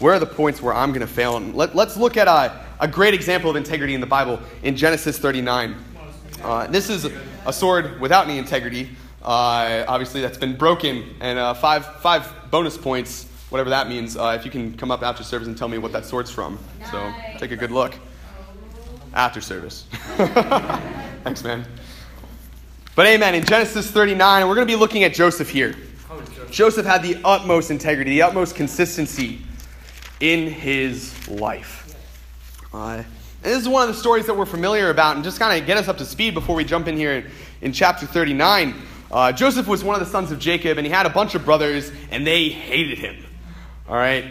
Where 0.00 0.14
are 0.14 0.18
the 0.18 0.26
points 0.26 0.60
where 0.60 0.74
I'm 0.74 0.90
going 0.90 1.00
to 1.00 1.06
fail? 1.06 1.36
And 1.36 1.54
let, 1.54 1.74
us 1.74 1.96
look 1.96 2.16
at 2.16 2.28
a, 2.28 2.64
a 2.80 2.88
great 2.88 3.14
example 3.14 3.48
of 3.48 3.56
integrity 3.56 3.94
in 3.94 4.00
the 4.00 4.06
Bible 4.06 4.40
in 4.62 4.76
Genesis 4.76 5.18
39. 5.18 5.74
Uh, 6.42 6.66
this 6.66 6.90
is 6.90 7.06
a 7.46 7.52
sword 7.52 7.98
without 8.00 8.26
any 8.26 8.38
integrity. 8.38 8.90
Uh, 9.22 9.84
obviously, 9.88 10.20
that's 10.20 10.38
been 10.38 10.56
broken, 10.56 11.16
and 11.20 11.38
uh, 11.38 11.54
five, 11.54 11.86
five 12.00 12.32
bonus 12.50 12.76
points, 12.76 13.24
whatever 13.48 13.70
that 13.70 13.88
means, 13.88 14.16
uh, 14.16 14.36
if 14.38 14.44
you 14.44 14.50
can 14.50 14.76
come 14.76 14.90
up 14.90 15.02
after 15.02 15.24
service 15.24 15.48
and 15.48 15.56
tell 15.56 15.68
me 15.68 15.78
what 15.78 15.92
that 15.92 16.04
sword's 16.04 16.30
from. 16.30 16.58
So 16.90 17.12
take 17.38 17.50
a 17.50 17.56
good 17.56 17.72
look 17.72 17.94
after 19.14 19.40
service. 19.40 19.86
Thanks, 21.24 21.42
man. 21.42 21.66
But 22.96 23.04
amen. 23.08 23.34
In 23.34 23.44
Genesis 23.44 23.90
39, 23.90 24.48
we're 24.48 24.54
going 24.54 24.66
to 24.66 24.72
be 24.72 24.74
looking 24.74 25.04
at 25.04 25.12
Joseph 25.12 25.50
here. 25.50 25.74
Joseph 26.50 26.86
had 26.86 27.02
the 27.02 27.20
utmost 27.26 27.70
integrity, 27.70 28.12
the 28.12 28.22
utmost 28.22 28.54
consistency 28.54 29.42
in 30.18 30.50
his 30.50 31.28
life. 31.28 31.94
Uh, 32.72 33.02
and 33.02 33.04
this 33.42 33.60
is 33.60 33.68
one 33.68 33.86
of 33.86 33.94
the 33.94 34.00
stories 34.00 34.24
that 34.24 34.34
we're 34.34 34.46
familiar 34.46 34.88
about, 34.88 35.14
and 35.14 35.22
just 35.22 35.38
kind 35.38 35.60
of 35.60 35.66
get 35.66 35.76
us 35.76 35.88
up 35.88 35.98
to 35.98 36.06
speed 36.06 36.32
before 36.32 36.56
we 36.56 36.64
jump 36.64 36.88
in 36.88 36.96
here 36.96 37.12
in, 37.12 37.30
in 37.60 37.72
chapter 37.74 38.06
39. 38.06 38.74
Uh, 39.12 39.30
Joseph 39.30 39.68
was 39.68 39.84
one 39.84 39.94
of 39.94 40.00
the 40.00 40.10
sons 40.10 40.32
of 40.32 40.38
Jacob, 40.38 40.78
and 40.78 40.86
he 40.86 40.90
had 40.90 41.04
a 41.04 41.10
bunch 41.10 41.34
of 41.34 41.44
brothers, 41.44 41.92
and 42.10 42.26
they 42.26 42.48
hated 42.48 42.96
him. 42.96 43.22
All 43.86 43.96
right? 43.96 44.24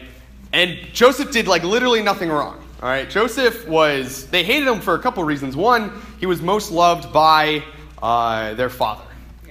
And 0.54 0.80
Joseph 0.92 1.32
did 1.32 1.48
like 1.48 1.62
literally 1.62 2.02
nothing 2.02 2.30
wrong. 2.30 2.56
All 2.82 2.90
right? 2.90 3.08
Joseph 3.08 3.68
was, 3.68 4.26
they 4.32 4.44
hated 4.44 4.68
him 4.68 4.82
for 4.82 4.96
a 4.96 5.00
couple 5.00 5.24
reasons. 5.24 5.56
One, 5.56 6.02
he 6.20 6.26
was 6.26 6.42
most 6.42 6.72
loved 6.72 7.14
by 7.14 7.64
uh, 8.06 8.54
their 8.54 8.70
father. 8.70 9.04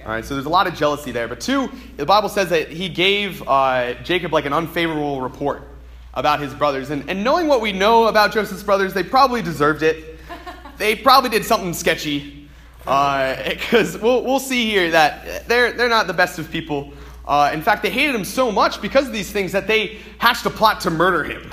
All 0.05 0.11
right, 0.11 0.23
so 0.23 0.33
there's 0.35 0.45
a 0.45 0.49
lot 0.49 0.65
of 0.65 0.75
jealousy 0.75 1.11
there. 1.11 1.27
But 1.27 1.41
two, 1.41 1.69
the 1.97 2.05
Bible 2.05 2.29
says 2.29 2.49
that 2.49 2.69
he 2.69 2.87
gave 2.87 3.45
uh, 3.45 3.95
Jacob 3.95 4.31
like 4.31 4.45
an 4.45 4.53
unfavorable 4.53 5.19
report 5.21 5.67
about 6.13 6.39
his 6.39 6.53
brothers. 6.53 6.89
And, 6.89 7.09
and 7.09 7.23
knowing 7.23 7.47
what 7.47 7.59
we 7.59 7.73
know 7.73 8.07
about 8.07 8.31
Joseph's 8.31 8.63
brothers, 8.63 8.93
they 8.93 9.03
probably 9.03 9.41
deserved 9.41 9.83
it. 9.83 10.19
They 10.77 10.93
probably 10.93 11.29
did 11.29 11.45
something 11.45 11.73
sketchy. 11.73 12.49
Because 12.79 13.97
we'll, 13.97 14.25
we'll 14.25 14.41
see 14.41 14.65
here 14.65 14.91
that 14.91 15.47
they're, 15.47 15.71
they're 15.71 15.87
not 15.87 16.05
the 16.05 16.13
best 16.13 16.37
of 16.37 16.51
people. 16.51 16.91
Uh, 17.25 17.49
in 17.53 17.61
fact, 17.61 17.81
they 17.81 17.89
hated 17.89 18.13
him 18.13 18.25
so 18.25 18.51
much 18.51 18.81
because 18.81 19.07
of 19.07 19.13
these 19.13 19.31
things 19.31 19.53
that 19.53 19.67
they 19.67 19.99
hatched 20.17 20.45
a 20.45 20.49
plot 20.49 20.81
to 20.81 20.89
murder 20.89 21.23
him. 21.23 21.49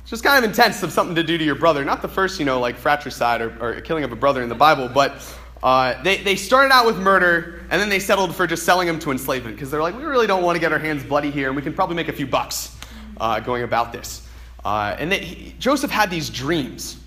It's 0.00 0.08
just 0.08 0.24
kind 0.24 0.42
of 0.42 0.48
intense 0.48 0.82
of 0.82 0.92
something 0.92 1.14
to 1.14 1.22
do 1.22 1.36
to 1.36 1.44
your 1.44 1.56
brother. 1.56 1.84
Not 1.84 2.00
the 2.00 2.08
first, 2.08 2.38
you 2.38 2.46
know, 2.46 2.58
like 2.58 2.78
fratricide 2.78 3.42
or, 3.42 3.54
or 3.60 3.80
killing 3.82 4.04
of 4.04 4.12
a 4.12 4.16
brother 4.16 4.42
in 4.42 4.48
the 4.48 4.54
Bible, 4.54 4.88
but 4.88 5.22
uh, 5.62 6.02
they, 6.02 6.22
they 6.22 6.36
started 6.36 6.72
out 6.72 6.86
with 6.86 6.96
murder 6.96 7.62
and 7.70 7.80
then 7.80 7.88
they 7.88 7.98
settled 7.98 8.34
for 8.34 8.46
just 8.46 8.64
selling 8.64 8.88
him 8.88 8.98
to 9.00 9.10
enslavement 9.10 9.56
because 9.56 9.70
they're 9.70 9.82
like, 9.82 9.96
we 9.96 10.04
really 10.04 10.26
don't 10.26 10.42
want 10.42 10.56
to 10.56 10.60
get 10.60 10.72
our 10.72 10.78
hands 10.78 11.04
bloody 11.04 11.30
here 11.30 11.48
and 11.48 11.56
we 11.56 11.62
can 11.62 11.74
probably 11.74 11.96
make 11.96 12.08
a 12.08 12.12
few 12.12 12.26
bucks 12.26 12.76
uh, 13.18 13.40
going 13.40 13.62
about 13.62 13.92
this. 13.92 14.26
Uh, 14.64 14.96
and 14.98 15.12
they, 15.12 15.18
he, 15.18 15.54
Joseph 15.58 15.90
had 15.90 16.10
these 16.10 16.30
dreams. 16.30 16.98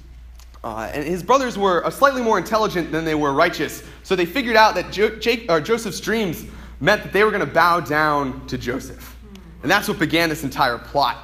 Uh, 0.63 0.89
and 0.93 1.03
his 1.03 1.23
brothers 1.23 1.57
were 1.57 1.85
uh, 1.85 1.89
slightly 1.89 2.21
more 2.21 2.37
intelligent 2.37 2.91
than 2.91 3.03
they 3.03 3.15
were 3.15 3.33
righteous. 3.33 3.83
So 4.03 4.15
they 4.15 4.25
figured 4.25 4.55
out 4.55 4.75
that 4.75 4.91
jo- 4.91 5.15
Jake, 5.17 5.47
Joseph's 5.63 5.99
dreams 5.99 6.45
meant 6.79 7.03
that 7.03 7.11
they 7.11 7.23
were 7.23 7.31
going 7.31 7.45
to 7.45 7.51
bow 7.51 7.79
down 7.79 8.45
to 8.47 8.57
Joseph. 8.57 9.15
And 9.63 9.71
that's 9.71 9.87
what 9.87 9.97
began 9.97 10.29
this 10.29 10.43
entire 10.43 10.77
plot 10.77 11.17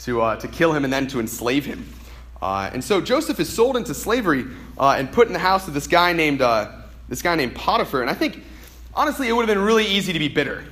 to, 0.00 0.22
uh, 0.22 0.36
to 0.36 0.48
kill 0.48 0.72
him 0.72 0.84
and 0.84 0.92
then 0.92 1.06
to 1.08 1.20
enslave 1.20 1.64
him. 1.64 1.86
Uh, 2.42 2.70
and 2.72 2.82
so 2.82 3.00
Joseph 3.00 3.38
is 3.38 3.48
sold 3.52 3.76
into 3.76 3.94
slavery 3.94 4.46
uh, 4.78 4.94
and 4.96 5.12
put 5.12 5.26
in 5.26 5.32
the 5.32 5.38
house 5.38 5.68
of 5.68 5.74
this 5.74 5.86
guy 5.86 6.12
named 6.12 6.40
uh, 6.40 6.72
this 7.08 7.22
guy 7.22 7.34
named 7.34 7.54
Potiphar. 7.54 8.00
And 8.00 8.10
I 8.10 8.14
think, 8.14 8.42
honestly, 8.94 9.28
it 9.28 9.32
would 9.32 9.46
have 9.48 9.54
been 9.54 9.64
really 9.64 9.84
easy 9.86 10.12
to 10.12 10.18
be 10.18 10.28
bitter 10.28 10.64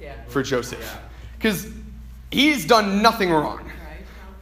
Yeah. 0.00 0.12
for 0.28 0.42
Joseph 0.42 0.98
because 1.36 1.66
he's 2.30 2.66
done 2.66 3.02
nothing 3.02 3.30
wrong. 3.30 3.70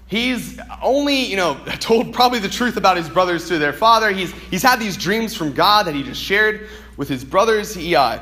He's 0.07 0.61
only, 0.83 1.25
you 1.25 1.37
know, 1.37 1.55
told 1.81 2.13
probably 2.13 2.39
the 2.39 2.49
truth 2.49 2.77
about 2.77 2.97
his 2.97 3.09
brothers 3.09 3.49
to 3.49 3.59
their 3.59 3.73
father. 3.73 4.11
He's, 4.11 4.33
he's 4.51 4.63
had 4.63 4.79
these 4.79 4.97
dreams 4.97 5.35
from 5.35 5.53
God 5.55 5.87
that 5.87 5.95
he 5.95 6.03
just 6.03 6.21
shared 6.21 6.69
with 6.97 7.09
his 7.09 7.25
brothers. 7.25 7.75
He, 7.75 7.97
uh, 7.97 8.21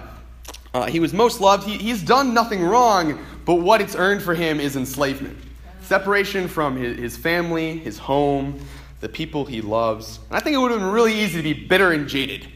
uh, 0.72 0.86
he 0.86 1.00
was 1.00 1.12
most 1.12 1.40
loved. 1.40 1.66
He, 1.66 1.76
he's 1.78 2.02
done 2.02 2.32
nothing 2.32 2.62
wrong, 2.62 3.18
but 3.44 3.56
what 3.56 3.80
it's 3.80 3.96
earned 3.96 4.22
for 4.22 4.34
him 4.34 4.60
is 4.60 4.76
enslavement 4.76 5.36
Separation 5.82 6.48
from 6.48 6.76
his, 6.76 6.98
his 6.98 7.16
family, 7.16 7.78
his 7.78 7.98
home, 7.98 8.58
the 9.00 9.08
people 9.08 9.44
he 9.44 9.60
loves. 9.60 10.20
And 10.28 10.36
I 10.36 10.40
think 10.40 10.54
it 10.54 10.58
would 10.58 10.70
have 10.70 10.80
been 10.80 10.90
really 10.90 11.12
easy 11.12 11.36
to 11.36 11.42
be 11.42 11.52
bitter 11.52 11.92
and 11.92 12.08
jaded, 12.08 12.46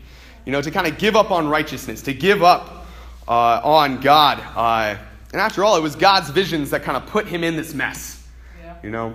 you 0.44 0.52
know, 0.52 0.62
to 0.62 0.70
kind 0.70 0.86
of 0.86 0.96
give 0.96 1.16
up 1.16 1.30
on 1.30 1.48
righteousness, 1.48 2.02
to 2.02 2.14
give 2.14 2.42
up 2.42 2.86
uh, 3.28 3.60
on 3.64 4.00
God. 4.00 4.38
Uh, 4.54 4.96
and 5.32 5.40
after 5.40 5.64
all, 5.64 5.76
it 5.76 5.82
was 5.82 5.96
God's 5.96 6.30
visions 6.30 6.70
that 6.70 6.82
kind 6.82 6.96
of 6.96 7.06
put 7.06 7.26
him 7.26 7.42
in 7.42 7.56
this 7.56 7.74
mess, 7.74 8.26
yeah. 8.62 8.76
you 8.82 8.90
know. 8.90 9.14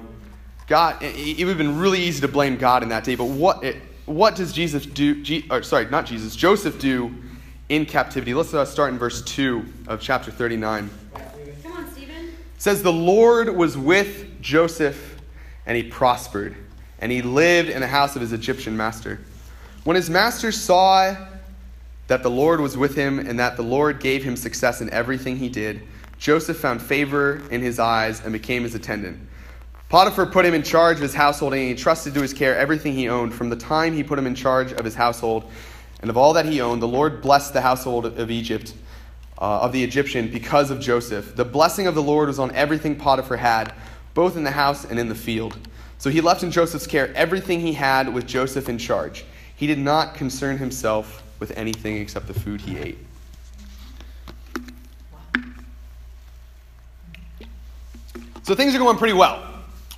God, 0.67 1.01
it, 1.01 1.39
would 1.39 1.49
have 1.49 1.57
been 1.57 1.79
really 1.79 2.01
easy 2.01 2.21
to 2.21 2.27
blame 2.27 2.57
God 2.57 2.83
in 2.83 2.89
that 2.89 3.03
day, 3.03 3.15
but 3.15 3.25
what, 3.25 3.63
it, 3.63 3.77
what 4.05 4.35
does 4.35 4.53
Jesus 4.53 4.85
do? 4.85 5.21
Je, 5.23 5.45
or, 5.49 5.63
sorry, 5.63 5.85
not 5.85 6.05
Jesus, 6.05 6.35
Joseph 6.35 6.79
do 6.79 7.13
in 7.69 7.85
captivity? 7.85 8.33
Let's 8.33 8.53
uh, 8.53 8.65
start 8.65 8.93
in 8.93 8.99
verse 8.99 9.21
2 9.21 9.65
of 9.87 9.99
chapter 9.99 10.31
39 10.31 10.89
says 12.61 12.83
the 12.83 12.93
Lord 12.93 13.49
was 13.49 13.75
with 13.75 14.39
Joseph, 14.39 15.19
and 15.65 15.75
he 15.75 15.81
prospered, 15.81 16.55
and 16.99 17.11
he 17.11 17.23
lived 17.23 17.69
in 17.69 17.81
the 17.81 17.87
house 17.87 18.15
of 18.15 18.21
his 18.21 18.33
Egyptian 18.33 18.77
master. 18.77 19.19
When 19.83 19.95
his 19.95 20.11
master 20.11 20.51
saw 20.51 21.15
that 22.05 22.21
the 22.21 22.29
Lord 22.29 22.59
was 22.59 22.77
with 22.77 22.93
him 22.93 23.17
and 23.17 23.39
that 23.39 23.57
the 23.57 23.63
Lord 23.63 23.99
gave 23.99 24.23
him 24.23 24.35
success 24.35 24.79
in 24.79 24.91
everything 24.91 25.37
he 25.37 25.49
did, 25.49 25.81
Joseph 26.19 26.57
found 26.57 26.83
favor 26.83 27.41
in 27.49 27.63
his 27.63 27.79
eyes 27.79 28.21
and 28.21 28.31
became 28.31 28.61
his 28.61 28.75
attendant. 28.75 29.19
Potiphar 29.89 30.27
put 30.27 30.45
him 30.45 30.53
in 30.53 30.61
charge 30.61 30.97
of 30.97 31.01
his 31.01 31.15
household 31.15 31.53
and 31.53 31.63
he 31.63 31.71
entrusted 31.71 32.13
to 32.13 32.21
his 32.21 32.31
care 32.31 32.55
everything 32.55 32.93
he 32.93 33.09
owned. 33.09 33.33
From 33.33 33.49
the 33.49 33.55
time 33.55 33.91
he 33.91 34.03
put 34.03 34.19
him 34.19 34.27
in 34.27 34.35
charge 34.35 34.71
of 34.71 34.85
his 34.85 34.93
household 34.93 35.49
and 36.01 36.11
of 36.11 36.15
all 36.15 36.33
that 36.33 36.45
he 36.45 36.61
owned, 36.61 36.79
the 36.79 36.87
Lord 36.87 37.23
blessed 37.23 37.53
the 37.53 37.61
household 37.61 38.05
of 38.05 38.29
Egypt, 38.29 38.75
uh, 39.41 39.61
of 39.61 39.71
the 39.71 39.83
Egyptian, 39.83 40.29
because 40.29 40.69
of 40.69 40.79
Joseph. 40.79 41.35
The 41.35 41.43
blessing 41.43 41.87
of 41.87 41.95
the 41.95 42.03
Lord 42.03 42.27
was 42.27 42.37
on 42.37 42.53
everything 42.55 42.95
Potiphar 42.95 43.37
had, 43.37 43.73
both 44.13 44.37
in 44.37 44.43
the 44.43 44.51
house 44.51 44.85
and 44.85 44.99
in 44.99 45.09
the 45.09 45.15
field. 45.15 45.57
So 45.97 46.09
he 46.09 46.21
left 46.21 46.43
in 46.43 46.51
Joseph's 46.51 46.87
care 46.87 47.11
everything 47.15 47.59
he 47.59 47.73
had 47.73 48.13
with 48.13 48.27
Joseph 48.27 48.69
in 48.69 48.77
charge. 48.77 49.25
He 49.55 49.67
did 49.67 49.79
not 49.79 50.13
concern 50.13 50.57
himself 50.57 51.23
with 51.39 51.57
anything 51.57 51.97
except 51.97 52.27
the 52.27 52.33
food 52.33 52.61
he 52.61 52.77
ate. 52.77 52.97
So 58.43 58.55
things 58.55 58.75
are 58.75 58.79
going 58.79 58.97
pretty 58.97 59.13
well. 59.13 59.43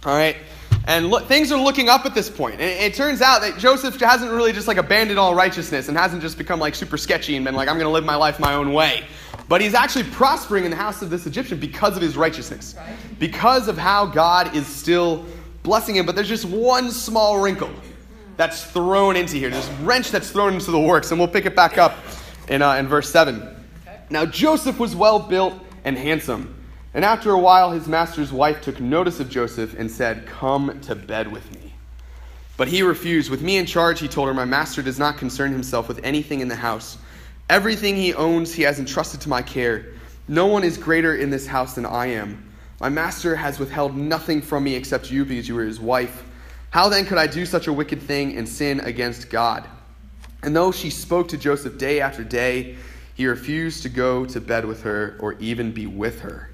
All 0.05 0.15
right? 0.15 0.37
And 0.85 1.09
look, 1.09 1.27
things 1.27 1.51
are 1.51 1.61
looking 1.61 1.87
up 1.87 2.05
at 2.05 2.13
this 2.13 2.29
point. 2.29 2.59
It, 2.59 2.81
it 2.81 2.93
turns 2.93 3.21
out 3.21 3.41
that 3.41 3.57
Joseph 3.57 3.99
hasn't 3.99 4.31
really 4.31 4.51
just 4.51 4.67
like 4.67 4.77
abandoned 4.77 5.17
all 5.17 5.33
righteousness 5.33 5.87
and 5.87 5.97
hasn't 5.97 6.21
just 6.21 6.37
become 6.37 6.59
like 6.59 6.75
super 6.75 6.97
sketchy 6.97 7.35
and 7.35 7.45
been 7.45 7.55
like, 7.55 7.69
I'm 7.69 7.75
going 7.75 7.87
to 7.87 7.91
live 7.91 8.03
my 8.03 8.15
life 8.15 8.39
my 8.39 8.53
own 8.55 8.73
way. 8.73 9.03
But 9.53 9.61
he's 9.61 9.75
actually 9.75 10.05
prospering 10.05 10.65
in 10.65 10.71
the 10.71 10.77
house 10.77 11.03
of 11.03 11.11
this 11.11 11.27
Egyptian 11.27 11.59
because 11.59 11.95
of 11.95 12.01
his 12.01 12.17
righteousness, 12.17 12.73
Right. 12.75 12.95
because 13.19 13.67
of 13.67 13.77
how 13.77 14.07
God 14.07 14.55
is 14.55 14.65
still 14.65 15.25
blessing 15.61 15.95
him. 15.95 16.07
But 16.07 16.15
there's 16.15 16.27
just 16.27 16.45
one 16.45 16.89
small 16.89 17.39
wrinkle 17.39 17.69
that's 18.35 18.63
thrown 18.63 19.15
into 19.15 19.37
here. 19.37 19.51
this 19.51 19.69
wrench 19.83 20.09
that's 20.09 20.31
thrown 20.31 20.55
into 20.55 20.71
the 20.71 20.79
works. 20.79 21.11
And 21.11 21.19
we'll 21.19 21.27
pick 21.27 21.45
it 21.45 21.55
back 21.55 21.77
up 21.77 21.95
in, 22.47 22.63
uh, 22.63 22.73
in 22.77 22.87
verse 22.87 23.11
7. 23.11 23.47
Now 24.09 24.25
Joseph 24.25 24.79
was 24.79 24.95
well 24.95 25.19
built 25.19 25.53
and 25.85 25.99
handsome. 25.99 26.55
And 26.95 27.05
after 27.05 27.29
a 27.29 27.37
while, 27.37 27.69
his 27.69 27.87
master's 27.87 28.33
wife 28.33 28.59
took 28.59 28.79
notice 28.79 29.19
of 29.19 29.29
Joseph 29.29 29.77
and 29.77 29.91
said, 29.91 30.25
Come 30.25 30.79
to 30.81 30.95
bed 30.95 31.31
with 31.31 31.53
me. 31.53 31.75
But 32.57 32.69
he 32.69 32.81
refused. 32.81 33.29
With 33.29 33.43
me 33.43 33.57
in 33.57 33.67
charge, 33.67 33.99
he 33.99 34.07
told 34.07 34.29
her, 34.29 34.33
My 34.33 34.45
master 34.45 34.81
does 34.81 34.97
not 34.97 35.17
concern 35.17 35.51
himself 35.51 35.87
with 35.87 35.99
anything 36.03 36.39
in 36.39 36.47
the 36.47 36.55
house. 36.55 36.97
Everything 37.53 37.95
he 37.95 38.15
owns, 38.15 38.51
he 38.51 38.63
has 38.63 38.79
entrusted 38.79 39.21
to 39.21 39.29
my 39.29 39.43
care. 39.43 39.85
No 40.27 40.47
one 40.47 40.63
is 40.63 40.75
greater 40.75 41.15
in 41.15 41.29
this 41.29 41.45
house 41.45 41.75
than 41.75 41.85
I 41.85 42.07
am. 42.07 42.51
My 42.81 42.89
master 42.89 43.35
has 43.35 43.59
withheld 43.59 43.95
nothing 43.95 44.41
from 44.41 44.63
me 44.63 44.73
except 44.73 45.11
you 45.11 45.23
because 45.23 45.47
you 45.47 45.53
were 45.53 45.63
his 45.63 45.79
wife. 45.79 46.23
How 46.71 46.89
then 46.89 47.05
could 47.05 47.19
I 47.19 47.27
do 47.27 47.45
such 47.45 47.67
a 47.67 47.73
wicked 47.73 48.01
thing 48.01 48.35
and 48.37 48.49
sin 48.49 48.79
against 48.79 49.29
God? 49.29 49.69
And 50.41 50.55
though 50.55 50.71
she 50.71 50.89
spoke 50.89 51.27
to 51.27 51.37
Joseph 51.37 51.77
day 51.77 52.01
after 52.01 52.23
day, 52.23 52.75
he 53.13 53.27
refused 53.27 53.83
to 53.83 53.89
go 53.89 54.25
to 54.25 54.41
bed 54.41 54.65
with 54.65 54.81
her 54.81 55.15
or 55.19 55.33
even 55.33 55.71
be 55.71 55.85
with 55.85 56.21
her. 56.21 56.49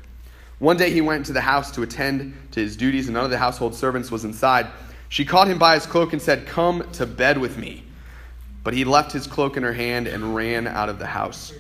One 0.57 0.75
day 0.75 0.91
he 0.91 0.99
went 0.99 1.19
into 1.19 1.31
the 1.31 1.39
house 1.39 1.71
to 1.75 1.81
attend 1.81 2.35
to 2.51 2.59
his 2.59 2.75
duties, 2.75 3.07
and 3.07 3.13
none 3.13 3.23
of 3.23 3.31
the 3.31 3.37
household 3.37 3.73
servants 3.73 4.11
was 4.11 4.25
inside. 4.25 4.67
She 5.07 5.23
caught 5.23 5.47
him 5.47 5.59
by 5.59 5.75
his 5.75 5.85
cloak 5.85 6.11
and 6.11 6.21
said, 6.21 6.45
Come 6.45 6.91
to 6.91 7.05
bed 7.05 7.37
with 7.37 7.57
me. 7.57 7.85
But 8.63 8.73
he 8.73 8.83
left 8.83 9.11
his 9.11 9.27
cloak 9.27 9.57
in 9.57 9.63
her 9.63 9.73
hand 9.73 10.07
and 10.07 10.35
ran 10.35 10.67
out 10.67 10.89
of 10.89 10.99
the 10.99 11.05
house. 11.05 11.53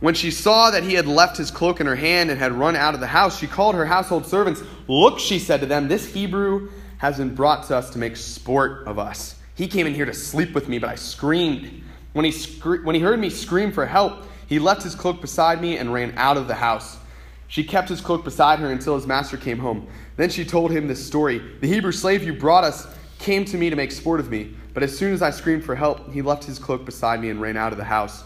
When 0.00 0.14
she 0.14 0.30
saw 0.30 0.70
that 0.70 0.82
he 0.82 0.94
had 0.94 1.06
left 1.06 1.36
his 1.36 1.50
cloak 1.50 1.80
in 1.80 1.86
her 1.86 1.96
hand 1.96 2.30
and 2.30 2.38
had 2.38 2.52
run 2.52 2.74
out 2.74 2.94
of 2.94 3.00
the 3.00 3.06
house, 3.06 3.38
she 3.38 3.46
called 3.46 3.74
her 3.74 3.84
household 3.84 4.26
servants. 4.26 4.62
Look, 4.88 5.18
she 5.18 5.38
said 5.38 5.60
to 5.60 5.66
them, 5.66 5.88
this 5.88 6.06
Hebrew 6.12 6.70
has 6.98 7.18
been 7.18 7.34
brought 7.34 7.66
to 7.68 7.76
us 7.76 7.90
to 7.90 7.98
make 7.98 8.16
sport 8.16 8.86
of 8.86 8.98
us. 8.98 9.36
He 9.54 9.68
came 9.68 9.86
in 9.86 9.94
here 9.94 10.06
to 10.06 10.14
sleep 10.14 10.54
with 10.54 10.68
me, 10.68 10.78
but 10.78 10.88
I 10.88 10.94
screamed. 10.94 11.82
When 12.14 12.24
he, 12.24 12.32
scre- 12.32 12.82
when 12.82 12.94
he 12.94 13.00
heard 13.00 13.20
me 13.20 13.28
scream 13.28 13.72
for 13.72 13.84
help, 13.84 14.24
he 14.46 14.58
left 14.58 14.82
his 14.82 14.94
cloak 14.94 15.20
beside 15.20 15.60
me 15.60 15.76
and 15.76 15.92
ran 15.92 16.14
out 16.16 16.36
of 16.36 16.48
the 16.48 16.54
house. 16.54 16.96
She 17.48 17.62
kept 17.62 17.88
his 17.88 18.00
cloak 18.00 18.24
beside 18.24 18.58
her 18.58 18.70
until 18.72 18.94
his 18.94 19.06
master 19.06 19.36
came 19.36 19.58
home. 19.58 19.86
Then 20.16 20.30
she 20.30 20.44
told 20.44 20.70
him 20.70 20.88
this 20.88 21.04
story 21.04 21.38
The 21.60 21.68
Hebrew 21.68 21.92
slave 21.92 22.22
you 22.24 22.32
brought 22.32 22.64
us 22.64 22.86
came 23.18 23.44
to 23.44 23.58
me 23.58 23.68
to 23.68 23.76
make 23.76 23.92
sport 23.92 24.18
of 24.18 24.30
me, 24.30 24.54
but 24.72 24.82
as 24.82 24.96
soon 24.96 25.12
as 25.12 25.22
I 25.22 25.30
screamed 25.30 25.64
for 25.64 25.74
help, 25.74 26.12
he 26.12 26.22
left 26.22 26.44
his 26.44 26.58
cloak 26.58 26.84
beside 26.84 27.20
me 27.20 27.30
and 27.30 27.40
ran 27.40 27.56
out 27.56 27.72
of 27.72 27.78
the 27.78 27.84
house. 27.84 28.22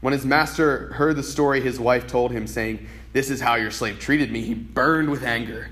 When 0.00 0.12
his 0.12 0.24
master 0.24 0.92
heard 0.94 1.16
the 1.16 1.22
story, 1.22 1.60
his 1.60 1.78
wife 1.78 2.06
told 2.06 2.32
him, 2.32 2.46
saying, 2.46 2.86
This 3.12 3.30
is 3.30 3.40
how 3.40 3.54
your 3.54 3.70
slave 3.70 3.98
treated 3.98 4.32
me. 4.32 4.42
He 4.42 4.54
burned 4.54 5.10
with 5.10 5.22
anger. 5.22 5.70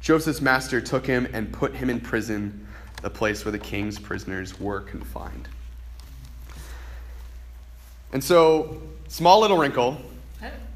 Joseph's 0.00 0.40
master 0.40 0.80
took 0.80 1.06
him 1.06 1.28
and 1.32 1.52
put 1.52 1.74
him 1.74 1.88
in 1.88 2.00
prison, 2.00 2.66
the 3.02 3.10
place 3.10 3.44
where 3.44 3.52
the 3.52 3.58
king's 3.58 3.98
prisoners 3.98 4.58
were 4.60 4.80
confined. 4.80 5.48
And 8.12 8.22
so, 8.22 8.82
small 9.08 9.40
little 9.40 9.56
wrinkle, 9.56 9.98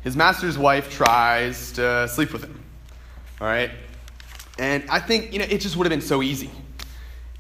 his 0.03 0.17
master's 0.17 0.57
wife 0.57 0.91
tries 0.91 1.73
to 1.73 2.09
sleep 2.09 2.33
with 2.33 2.45
him. 2.45 2.63
All 3.41 3.47
right? 3.47 3.73
And 4.59 4.85
I 4.89 5.01
think, 5.01 5.33
you 5.33 5.39
know, 5.39 5.47
it 5.51 5.61
just 5.61 5.77
would 5.77 5.85
have 5.85 5.91
been 5.91 6.07
so 6.07 6.23
easy. 6.23 6.51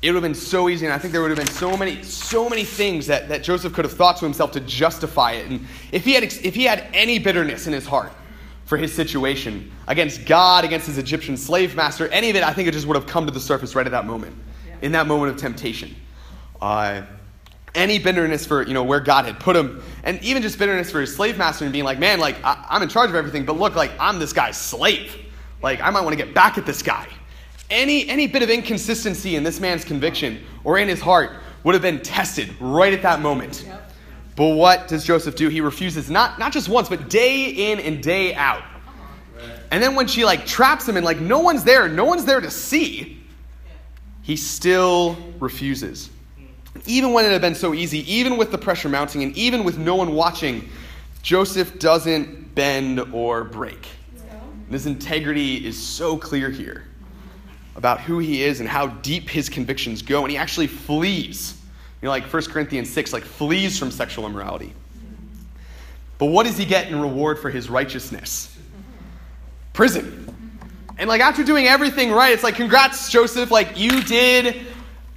It 0.02 0.10
would 0.10 0.16
have 0.16 0.22
been 0.22 0.34
so 0.34 0.68
easy, 0.68 0.84
and 0.84 0.92
I 0.94 0.98
think 0.98 1.12
there 1.12 1.22
would 1.22 1.30
have 1.30 1.38
been 1.38 1.54
so 1.54 1.76
many, 1.76 2.02
so 2.02 2.50
many 2.50 2.64
things 2.64 3.06
that, 3.06 3.28
that 3.30 3.42
Joseph 3.42 3.72
could 3.72 3.86
have 3.86 3.94
thought 3.94 4.18
to 4.18 4.24
himself 4.26 4.52
to 4.52 4.60
justify 4.60 5.32
it. 5.32 5.50
And 5.50 5.66
if 5.90 6.04
he 6.04 6.12
had, 6.12 6.22
if 6.22 6.54
he 6.54 6.64
had 6.64 6.86
any 6.92 7.18
bitterness 7.18 7.66
in 7.66 7.72
his 7.72 7.86
heart 7.86 8.12
for 8.66 8.76
his 8.76 8.92
situation 8.92 9.72
against 9.88 10.26
God, 10.26 10.64
against 10.64 10.86
his 10.86 10.98
Egyptian 10.98 11.36
slave 11.36 11.74
master, 11.74 12.08
any 12.08 12.28
of 12.28 12.36
it, 12.36 12.42
I 12.42 12.52
think 12.52 12.68
it 12.68 12.72
just 12.72 12.86
would 12.86 12.96
have 12.96 13.06
come 13.06 13.26
to 13.26 13.32
the 13.32 13.40
surface 13.40 13.74
right 13.74 13.86
at 13.86 13.92
that 13.92 14.04
moment, 14.04 14.36
in 14.82 14.92
that 14.92 15.06
moment 15.06 15.32
of 15.32 15.40
temptation. 15.40 15.96
Uh, 16.60 17.02
any 17.74 17.98
bitterness 17.98 18.44
for 18.44 18.66
you 18.66 18.74
know 18.74 18.84
where 18.84 19.00
God 19.00 19.24
had 19.24 19.40
put 19.40 19.56
him, 19.56 19.82
and 20.04 20.22
even 20.22 20.42
just 20.42 20.58
bitterness 20.58 20.90
for 20.90 21.00
his 21.00 21.14
slave 21.14 21.38
master 21.38 21.64
and 21.64 21.72
being 21.72 21.84
like, 21.84 21.98
man, 21.98 22.18
like 22.18 22.36
I, 22.44 22.66
I'm 22.68 22.82
in 22.82 22.90
charge 22.90 23.08
of 23.08 23.16
everything, 23.16 23.46
but 23.46 23.56
look, 23.56 23.74
like 23.74 23.92
I'm 23.98 24.18
this 24.18 24.34
guy's 24.34 24.58
slave. 24.58 25.16
Like 25.62 25.80
I 25.80 25.88
might 25.88 26.02
want 26.02 26.18
to 26.18 26.22
get 26.22 26.34
back 26.34 26.58
at 26.58 26.66
this 26.66 26.82
guy. 26.82 27.08
Any 27.70 28.08
any 28.08 28.26
bit 28.26 28.42
of 28.42 28.50
inconsistency 28.50 29.36
in 29.36 29.42
this 29.42 29.60
man's 29.60 29.84
conviction 29.84 30.44
or 30.64 30.78
in 30.78 30.88
his 30.88 31.00
heart 31.00 31.32
would 31.64 31.74
have 31.74 31.82
been 31.82 32.00
tested 32.00 32.54
right 32.60 32.92
at 32.92 33.02
that 33.02 33.20
moment. 33.20 33.64
Yep. 33.66 33.92
But 34.36 34.48
what 34.50 34.86
does 34.86 35.04
Joseph 35.04 35.34
do? 35.34 35.48
He 35.48 35.60
refuses 35.60 36.08
not 36.08 36.38
not 36.38 36.52
just 36.52 36.68
once, 36.68 36.88
but 36.88 37.08
day 37.08 37.72
in 37.72 37.80
and 37.80 38.02
day 38.02 38.34
out. 38.34 38.62
And 39.70 39.82
then 39.82 39.94
when 39.94 40.06
she 40.06 40.24
like 40.24 40.46
traps 40.46 40.88
him 40.88 40.96
and 40.96 41.04
like 41.04 41.20
no 41.20 41.40
one's 41.40 41.64
there, 41.64 41.88
no 41.88 42.04
one's 42.04 42.24
there 42.24 42.40
to 42.40 42.50
see, 42.50 43.20
he 44.22 44.36
still 44.36 45.16
refuses. 45.40 46.10
Even 46.86 47.12
when 47.12 47.24
it 47.24 47.32
had 47.32 47.40
been 47.40 47.54
so 47.54 47.74
easy, 47.74 48.10
even 48.12 48.36
with 48.36 48.52
the 48.52 48.58
pressure 48.58 48.88
mounting, 48.88 49.22
and 49.22 49.36
even 49.36 49.64
with 49.64 49.76
no 49.78 49.96
one 49.96 50.12
watching, 50.12 50.68
Joseph 51.22 51.78
doesn't 51.80 52.54
bend 52.54 53.00
or 53.12 53.42
break. 53.42 53.88
His 54.70 54.86
integrity 54.86 55.66
is 55.66 55.76
so 55.76 56.16
clear 56.16 56.50
here 56.50 56.84
about 57.76 58.00
who 58.00 58.18
he 58.18 58.42
is 58.42 58.60
and 58.60 58.68
how 58.68 58.88
deep 58.88 59.28
his 59.28 59.48
convictions 59.48 60.02
go, 60.02 60.22
and 60.22 60.30
he 60.30 60.36
actually 60.36 60.66
flees. 60.66 61.56
You 62.02 62.06
know, 62.06 62.10
like 62.10 62.24
1 62.32 62.42
Corinthians 62.46 62.90
6, 62.90 63.12
like 63.12 63.24
flees 63.24 63.78
from 63.78 63.90
sexual 63.90 64.26
immorality. 64.26 64.72
But 66.18 66.26
what 66.26 66.46
does 66.46 66.56
he 66.56 66.64
get 66.64 66.88
in 66.88 67.00
reward 67.00 67.38
for 67.38 67.50
his 67.50 67.70
righteousness? 67.70 68.56
prison. 69.76 70.24
And 70.98 71.06
like 71.06 71.20
after 71.20 71.44
doing 71.44 71.66
everything 71.66 72.10
right, 72.10 72.32
it's 72.32 72.42
like, 72.42 72.56
congrats, 72.56 73.10
Joseph. 73.12 73.50
Like 73.50 73.78
you 73.78 74.02
did 74.02 74.66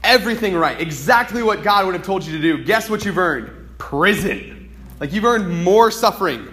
everything 0.03 0.53
right. 0.53 0.79
Exactly 0.79 1.41
what 1.41 1.63
God 1.63 1.85
would 1.85 1.95
have 1.95 2.03
told 2.03 2.25
you 2.25 2.33
to 2.33 2.41
do. 2.41 2.63
Guess 2.63 2.89
what 2.89 3.05
you've 3.05 3.17
earned? 3.17 3.49
Prison. 3.77 4.69
Like 4.99 5.13
you've 5.13 5.23
earned 5.23 5.63
more 5.63 5.89
suffering. 5.89 6.45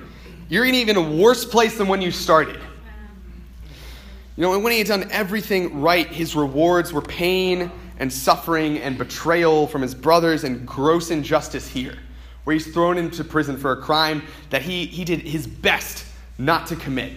You're 0.48 0.64
in 0.64 0.76
even 0.76 0.96
a 0.96 1.02
worse 1.02 1.44
place 1.44 1.76
than 1.76 1.88
when 1.88 2.00
you 2.00 2.12
started. 2.12 2.60
You 4.36 4.42
know, 4.42 4.54
and 4.54 4.62
when 4.62 4.72
he 4.72 4.78
had 4.78 4.86
done 4.86 5.08
everything 5.10 5.80
right, 5.80 6.06
his 6.06 6.36
rewards 6.36 6.92
were 6.92 7.00
pain 7.00 7.70
and 7.98 8.12
suffering 8.12 8.78
and 8.78 8.98
betrayal 8.98 9.66
from 9.66 9.80
his 9.80 9.94
brothers 9.94 10.44
and 10.44 10.66
gross 10.66 11.10
injustice 11.10 11.66
here, 11.66 11.96
where 12.44 12.52
he's 12.52 12.70
thrown 12.72 12.98
into 12.98 13.24
prison 13.24 13.56
for 13.56 13.72
a 13.72 13.80
crime 13.80 14.22
that 14.50 14.60
he, 14.60 14.84
he 14.84 15.04
did 15.04 15.20
his 15.20 15.46
best 15.46 16.04
not 16.36 16.66
to 16.66 16.76
commit. 16.76 17.12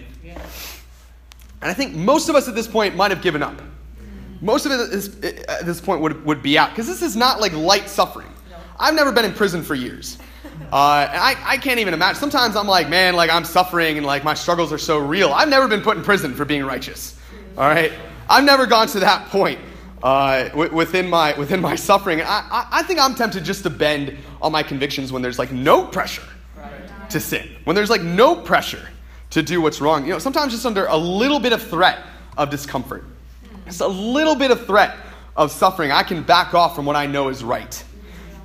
And 1.60 1.70
I 1.70 1.74
think 1.74 1.94
most 1.94 2.30
of 2.30 2.34
us 2.36 2.48
at 2.48 2.54
this 2.54 2.66
point 2.66 2.96
might 2.96 3.10
have 3.10 3.20
given 3.20 3.42
up. 3.42 3.60
Most 4.40 4.64
of 4.64 4.72
us 4.72 5.08
at 5.22 5.66
this 5.66 5.82
point 5.82 6.00
would, 6.00 6.24
would 6.24 6.42
be 6.42 6.56
out, 6.56 6.70
because 6.70 6.86
this 6.86 7.02
is 7.02 7.14
not 7.14 7.38
like 7.38 7.52
light 7.52 7.90
suffering. 7.90 8.32
I've 8.78 8.94
never 8.94 9.12
been 9.12 9.26
in 9.26 9.34
prison 9.34 9.62
for 9.62 9.74
years. 9.74 10.16
Uh, 10.72 11.08
I, 11.10 11.36
I 11.44 11.56
can't 11.56 11.80
even 11.80 11.94
imagine. 11.94 12.20
Sometimes 12.20 12.54
I'm 12.54 12.66
like, 12.66 12.88
man, 12.88 13.14
like 13.14 13.30
I'm 13.30 13.44
suffering 13.44 13.96
and 13.96 14.06
like 14.06 14.22
my 14.22 14.34
struggles 14.34 14.72
are 14.72 14.78
so 14.78 14.98
real. 14.98 15.32
I've 15.32 15.48
never 15.48 15.66
been 15.66 15.80
put 15.80 15.96
in 15.96 16.02
prison 16.02 16.34
for 16.34 16.44
being 16.44 16.64
righteous. 16.64 17.18
All 17.56 17.68
right? 17.68 17.92
I've 18.28 18.44
never 18.44 18.66
gone 18.66 18.86
to 18.88 19.00
that 19.00 19.28
point 19.28 19.58
uh, 20.02 20.48
w- 20.50 20.72
within, 20.72 21.10
my, 21.10 21.36
within 21.38 21.60
my 21.60 21.74
suffering. 21.74 22.20
I, 22.20 22.24
I, 22.24 22.68
I 22.70 22.82
think 22.84 23.00
I'm 23.00 23.14
tempted 23.14 23.44
just 23.44 23.64
to 23.64 23.70
bend 23.70 24.16
on 24.40 24.52
my 24.52 24.62
convictions 24.62 25.12
when 25.12 25.22
there's 25.22 25.38
like 25.38 25.50
no 25.50 25.84
pressure 25.84 26.22
to 27.10 27.20
sin, 27.20 27.48
when 27.64 27.74
there's 27.74 27.90
like 27.90 28.02
no 28.02 28.36
pressure 28.36 28.88
to 29.30 29.42
do 29.42 29.60
what's 29.60 29.80
wrong. 29.80 30.06
You 30.06 30.12
know, 30.12 30.18
sometimes 30.18 30.52
just 30.52 30.66
under 30.66 30.86
a 30.86 30.96
little 30.96 31.40
bit 31.40 31.52
of 31.52 31.62
threat 31.62 32.04
of 32.36 32.50
discomfort, 32.50 33.04
just 33.66 33.80
a 33.80 33.88
little 33.88 34.36
bit 34.36 34.50
of 34.50 34.66
threat 34.66 34.96
of 35.36 35.50
suffering, 35.50 35.90
I 35.90 36.02
can 36.02 36.22
back 36.22 36.54
off 36.54 36.76
from 36.76 36.86
what 36.86 36.96
I 36.96 37.06
know 37.06 37.28
is 37.28 37.42
right. 37.42 37.82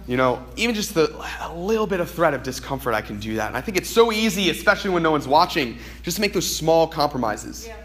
You 0.08 0.18
know, 0.18 0.46
even 0.56 0.76
just 0.76 0.94
the, 0.94 1.12
a 1.42 1.54
little 1.56 1.88
bit 1.88 2.00
of 2.00 2.12
threat 2.12 2.36
of 2.36 2.44
discomfort, 2.44 2.94
I 2.94 3.02
can 3.02 3.20
do 3.20 3.36
that. 3.36 3.48
And 3.48 3.58
I 3.58 3.62
think 3.62 3.76
it's 3.76 3.90
so 3.90 4.12
easy, 4.12 4.52
especially 4.52 4.92
when 4.92 5.02
no 5.02 5.10
one's 5.10 5.28
watching, 5.28 5.80
just 6.04 6.18
to 6.18 6.22
make 6.22 6.34
those 6.34 6.56
small 6.56 6.88
compromises. 6.88 7.66
Yeah. 7.66 7.76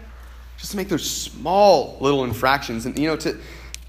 Just 0.57 0.71
to 0.71 0.77
make 0.77 0.87
those 0.87 1.09
small 1.09 1.97
little 1.99 2.23
infractions. 2.23 2.85
And, 2.85 2.97
you 2.97 3.07
know, 3.07 3.15
to, 3.15 3.37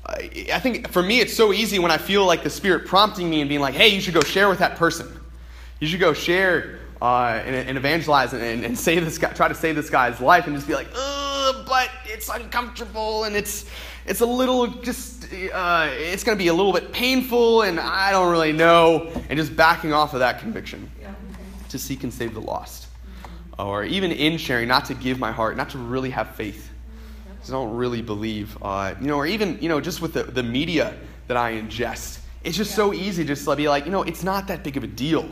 I 0.07 0.59
think 0.61 0.89
for 0.89 1.03
me, 1.03 1.21
it's 1.21 1.35
so 1.35 1.53
easy 1.53 1.79
when 1.79 1.91
I 1.91 1.99
feel 1.99 2.25
like 2.25 2.43
the 2.43 2.49
Spirit 2.51 2.87
prompting 2.87 3.29
me 3.29 3.41
and 3.43 3.49
being 3.51 3.61
like, 3.61 3.75
hey, 3.75 3.89
you 3.89 4.01
should 4.01 4.15
go 4.15 4.23
share 4.23 4.49
with 4.49 4.61
that 4.61 4.77
person. 4.77 5.09
You 5.79 5.87
should 5.87 6.01
go 6.01 6.15
share 6.15 6.79
uh, 7.03 7.43
and, 7.45 7.55
and 7.55 7.77
evangelize 7.77 8.33
and, 8.33 8.43
and, 8.43 8.65
and 8.65 8.79
save 8.79 9.05
this 9.05 9.19
guy, 9.19 9.33
try 9.33 9.49
to 9.49 9.55
save 9.55 9.77
this 9.77 9.91
guy's 9.91 10.21
life 10.21 10.47
and 10.47 10.57
just 10.57 10.67
be 10.67 10.75
like, 10.75 10.89
ugh, 10.95 11.67
but 11.69 11.91
it's 12.07 12.31
uncomfortable 12.31 13.25
and 13.25 13.37
it's, 13.37 13.67
it's 14.07 14.21
a 14.21 14.27
little 14.27 14.67
just, 14.67 15.25
uh, 15.33 15.89
it's 15.91 16.25
going 16.25 16.37
to 16.37 16.43
be 16.43 16.49
a 16.49 16.55
little 16.55 16.73
bit 16.73 16.93
painful 16.93 17.63
and 17.63 17.79
I 17.79 18.11
don't 18.11 18.31
really 18.31 18.53
know. 18.53 19.11
And 19.29 19.39
just 19.39 19.55
backing 19.55 19.93
off 19.93 20.13
of 20.15 20.21
that 20.21 20.41
conviction 20.41 20.91
to 21.69 21.79
seek 21.79 22.03
and 22.03 22.13
save 22.13 22.35
the 22.35 22.41
lost. 22.41 22.89
Or 23.59 23.85
even 23.85 24.11
in 24.11 24.39
sharing, 24.39 24.69
not 24.69 24.87
to 24.87 24.95
give 24.95 25.19
my 25.19 25.31
heart, 25.31 25.57
not 25.57 25.71
to 25.71 25.79
really 25.79 26.11
have 26.11 26.35
faith. 26.35 26.71
Because 27.35 27.51
I 27.51 27.53
don't 27.55 27.77
really 27.77 28.03
believe. 28.03 28.57
Uh, 28.63 28.95
you 29.01 29.07
know, 29.07 29.17
or 29.17 29.27
even, 29.27 29.59
you 29.61 29.69
know, 29.69 29.81
just 29.81 30.01
with 30.01 30.15
the, 30.15 30.25
the 30.25 30.43
media 30.43 30.97
that 31.29 31.37
I 31.37 31.55
ingest. 31.55 32.21
It's 32.45 32.57
just 32.57 32.75
so 32.75 32.93
easy 32.93 33.25
just 33.25 33.45
to 33.45 33.55
be 33.55 33.69
like, 33.69 33.85
you 33.85 33.93
know, 33.93 34.03
it's 34.03 34.25
not 34.25 34.49
that 34.49 34.65
big 34.65 34.77
of 34.77 34.85
a 34.85 34.89
deal. 34.89 35.29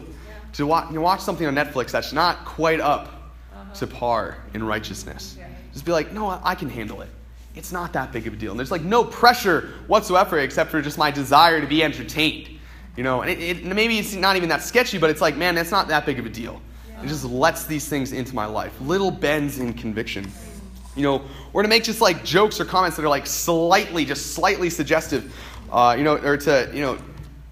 To 0.54 0.66
watch, 0.66 0.88
you 0.88 0.96
know, 0.96 1.00
watch 1.00 1.20
something 1.20 1.46
on 1.46 1.54
Netflix 1.54 1.90
that's 1.90 2.12
not 2.12 2.44
quite 2.44 2.80
up 2.80 3.32
to 3.74 3.86
par 3.86 4.38
in 4.54 4.62
righteousness. 4.62 5.36
Just 5.72 5.84
be 5.84 5.92
like, 5.92 6.12
no, 6.12 6.28
I, 6.28 6.40
I 6.42 6.54
can 6.54 6.68
handle 6.68 7.00
it. 7.02 7.08
It's 7.54 7.73
not 7.73 7.92
that 7.95 8.12
big 8.12 8.26
of 8.26 8.35
a 8.35 8.37
deal. 8.37 8.52
And 8.52 8.59
there's 8.59 8.71
like 8.71 8.83
no 8.83 9.04
pressure 9.04 9.71
whatsoever 9.87 10.38
except 10.38 10.71
for 10.71 10.80
just 10.80 10.99
my 10.99 11.11
desire 11.11 11.61
to 11.61 11.66
be 11.66 11.83
entertained. 11.83 12.49
You 12.97 13.04
know, 13.04 13.23
and 13.23 13.30
it, 13.30 13.40
it, 13.40 13.64
maybe 13.64 13.98
it's 13.98 14.14
not 14.14 14.37
even 14.37 14.48
that 14.51 14.62
sketchy, 14.62 14.98
but 14.98 15.11
it's 15.11 15.20
like, 15.20 15.37
man, 15.37 15.55
that's 15.55 15.70
not 15.70 15.88
that 15.88 16.07
big 16.07 16.18
of 16.18 16.27
a 16.27 16.29
deal. 16.29 16.61
It 17.03 17.07
just 17.07 17.24
lets 17.24 17.64
these 17.64 17.88
things 17.88 18.12
into 18.12 18.35
my 18.35 18.44
life. 18.44 18.79
Little 18.81 19.11
bends 19.11 19.59
in 19.59 19.72
conviction. 19.72 20.31
You 20.96 21.05
know, 21.05 21.22
or 21.53 21.62
to 21.62 21.68
make 21.68 21.85
just 21.85 22.01
like 22.01 22.24
jokes 22.24 22.61
or 22.61 22.64
comments 22.64 22.96
that 22.96 23.05
are 23.05 23.09
like 23.09 23.27
slightly, 23.27 24.05
just 24.05 24.35
slightly 24.35 24.68
suggestive, 24.68 25.35
uh, 25.72 25.94
you 25.96 26.05
know, 26.05 26.16
or 26.16 26.37
to, 26.37 26.70
you 26.74 26.83
know, 26.83 26.98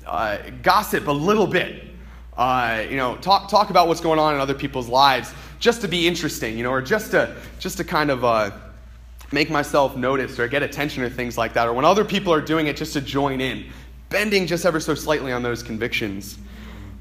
uh, 0.07 0.39
gossip 0.63 1.07
a 1.07 1.13
little 1.13 1.47
bit. 1.47 1.85
Uh, 2.37 2.85
you 2.89 2.97
know, 2.97 3.17
talk, 3.17 3.49
talk 3.49 3.71
about 3.71 3.89
what's 3.89 4.01
going 4.01 4.19
on 4.19 4.35
in 4.35 4.41
other 4.41 4.55
people's 4.55 4.89
lives 4.89 5.33
just 5.59 5.81
to 5.81 5.89
be 5.89 6.07
interesting, 6.07 6.57
you 6.57 6.63
know, 6.63 6.71
or 6.71 6.83
just 6.83 7.11
to, 7.11 7.35
just 7.59 7.77
to 7.79 7.85
kind 7.85 8.11
of 8.11 8.25
uh, 8.25 8.51
make 9.33 9.51
myself 9.51 9.97
noticed 9.97 10.39
or 10.39 10.49
get 10.49 10.63
attention 10.63 11.03
or 11.03 11.11
things 11.11 11.37
like 11.37 11.55
that. 11.55 11.69
Or 11.69 11.73
when 11.73 11.85
other 11.85 12.05
people 12.05 12.33
are 12.33 12.41
doing 12.41 12.67
it, 12.67 12.77
just 12.77 12.93
to 12.95 13.01
join 13.01 13.41
in, 13.41 13.67
bending 14.09 14.47
just 14.47 14.65
ever 14.65 14.81
so 14.81 14.95
slightly 14.95 15.33
on 15.33 15.43
those 15.43 15.63
convictions. 15.63 16.39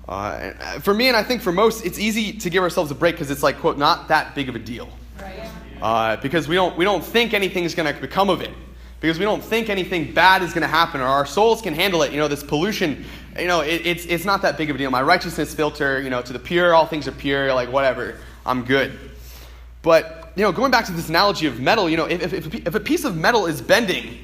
Uh, 0.07 0.51
for 0.79 0.93
me, 0.93 1.07
and 1.07 1.17
I 1.17 1.23
think 1.23 1.41
for 1.41 1.51
most, 1.51 1.85
it's 1.85 1.99
easy 1.99 2.33
to 2.33 2.49
give 2.49 2.63
ourselves 2.63 2.91
a 2.91 2.95
break 2.95 3.15
because 3.15 3.29
it's 3.29 3.43
like, 3.43 3.59
quote, 3.59 3.77
not 3.77 4.07
that 4.07 4.35
big 4.35 4.49
of 4.49 4.55
a 4.55 4.59
deal. 4.59 4.89
Right. 5.21 5.49
Uh, 5.81 6.15
because 6.17 6.47
we 6.47 6.55
don't, 6.55 6.77
we 6.77 6.85
don't 6.85 7.03
think 7.03 7.33
anything 7.33 7.63
is 7.63 7.75
going 7.75 7.93
to 7.93 7.99
become 7.99 8.29
of 8.29 8.41
it. 8.41 8.51
Because 8.99 9.19
we 9.19 9.25
don't 9.25 9.43
think 9.43 9.69
anything 9.69 10.11
bad 10.11 10.41
is 10.41 10.53
going 10.53 10.63
to 10.63 10.67
happen 10.67 11.01
or 11.01 11.05
our 11.05 11.25
souls 11.25 11.61
can 11.61 11.73
handle 11.73 12.01
it. 12.01 12.11
You 12.11 12.17
know, 12.17 12.27
this 12.27 12.43
pollution, 12.43 13.05
you 13.37 13.45
know, 13.45 13.61
it, 13.61 13.85
it's, 13.85 14.05
it's 14.05 14.25
not 14.25 14.41
that 14.41 14.57
big 14.57 14.71
of 14.71 14.75
a 14.75 14.79
deal. 14.79 14.89
My 14.89 15.03
righteousness 15.03 15.53
filter, 15.53 16.01
you 16.01 16.09
know, 16.09 16.21
to 16.23 16.33
the 16.33 16.39
pure, 16.39 16.73
all 16.73 16.87
things 16.87 17.07
are 17.07 17.11
pure, 17.11 17.53
like 17.53 17.71
whatever, 17.71 18.17
I'm 18.43 18.63
good. 18.63 18.97
But, 19.83 20.26
you 20.37 20.43
know, 20.43 20.51
going 20.51 20.69
back 20.69 20.85
to 20.85 20.91
this 20.91 21.09
analogy 21.09 21.47
of 21.47 21.59
metal, 21.59 21.89
you 21.89 21.97
know, 21.97 22.05
if, 22.05 22.31
if, 22.31 22.53
if 22.53 22.75
a 22.75 22.79
piece 22.79 23.05
of 23.05 23.17
metal 23.17 23.47
is 23.47 23.59
bending 23.59 24.19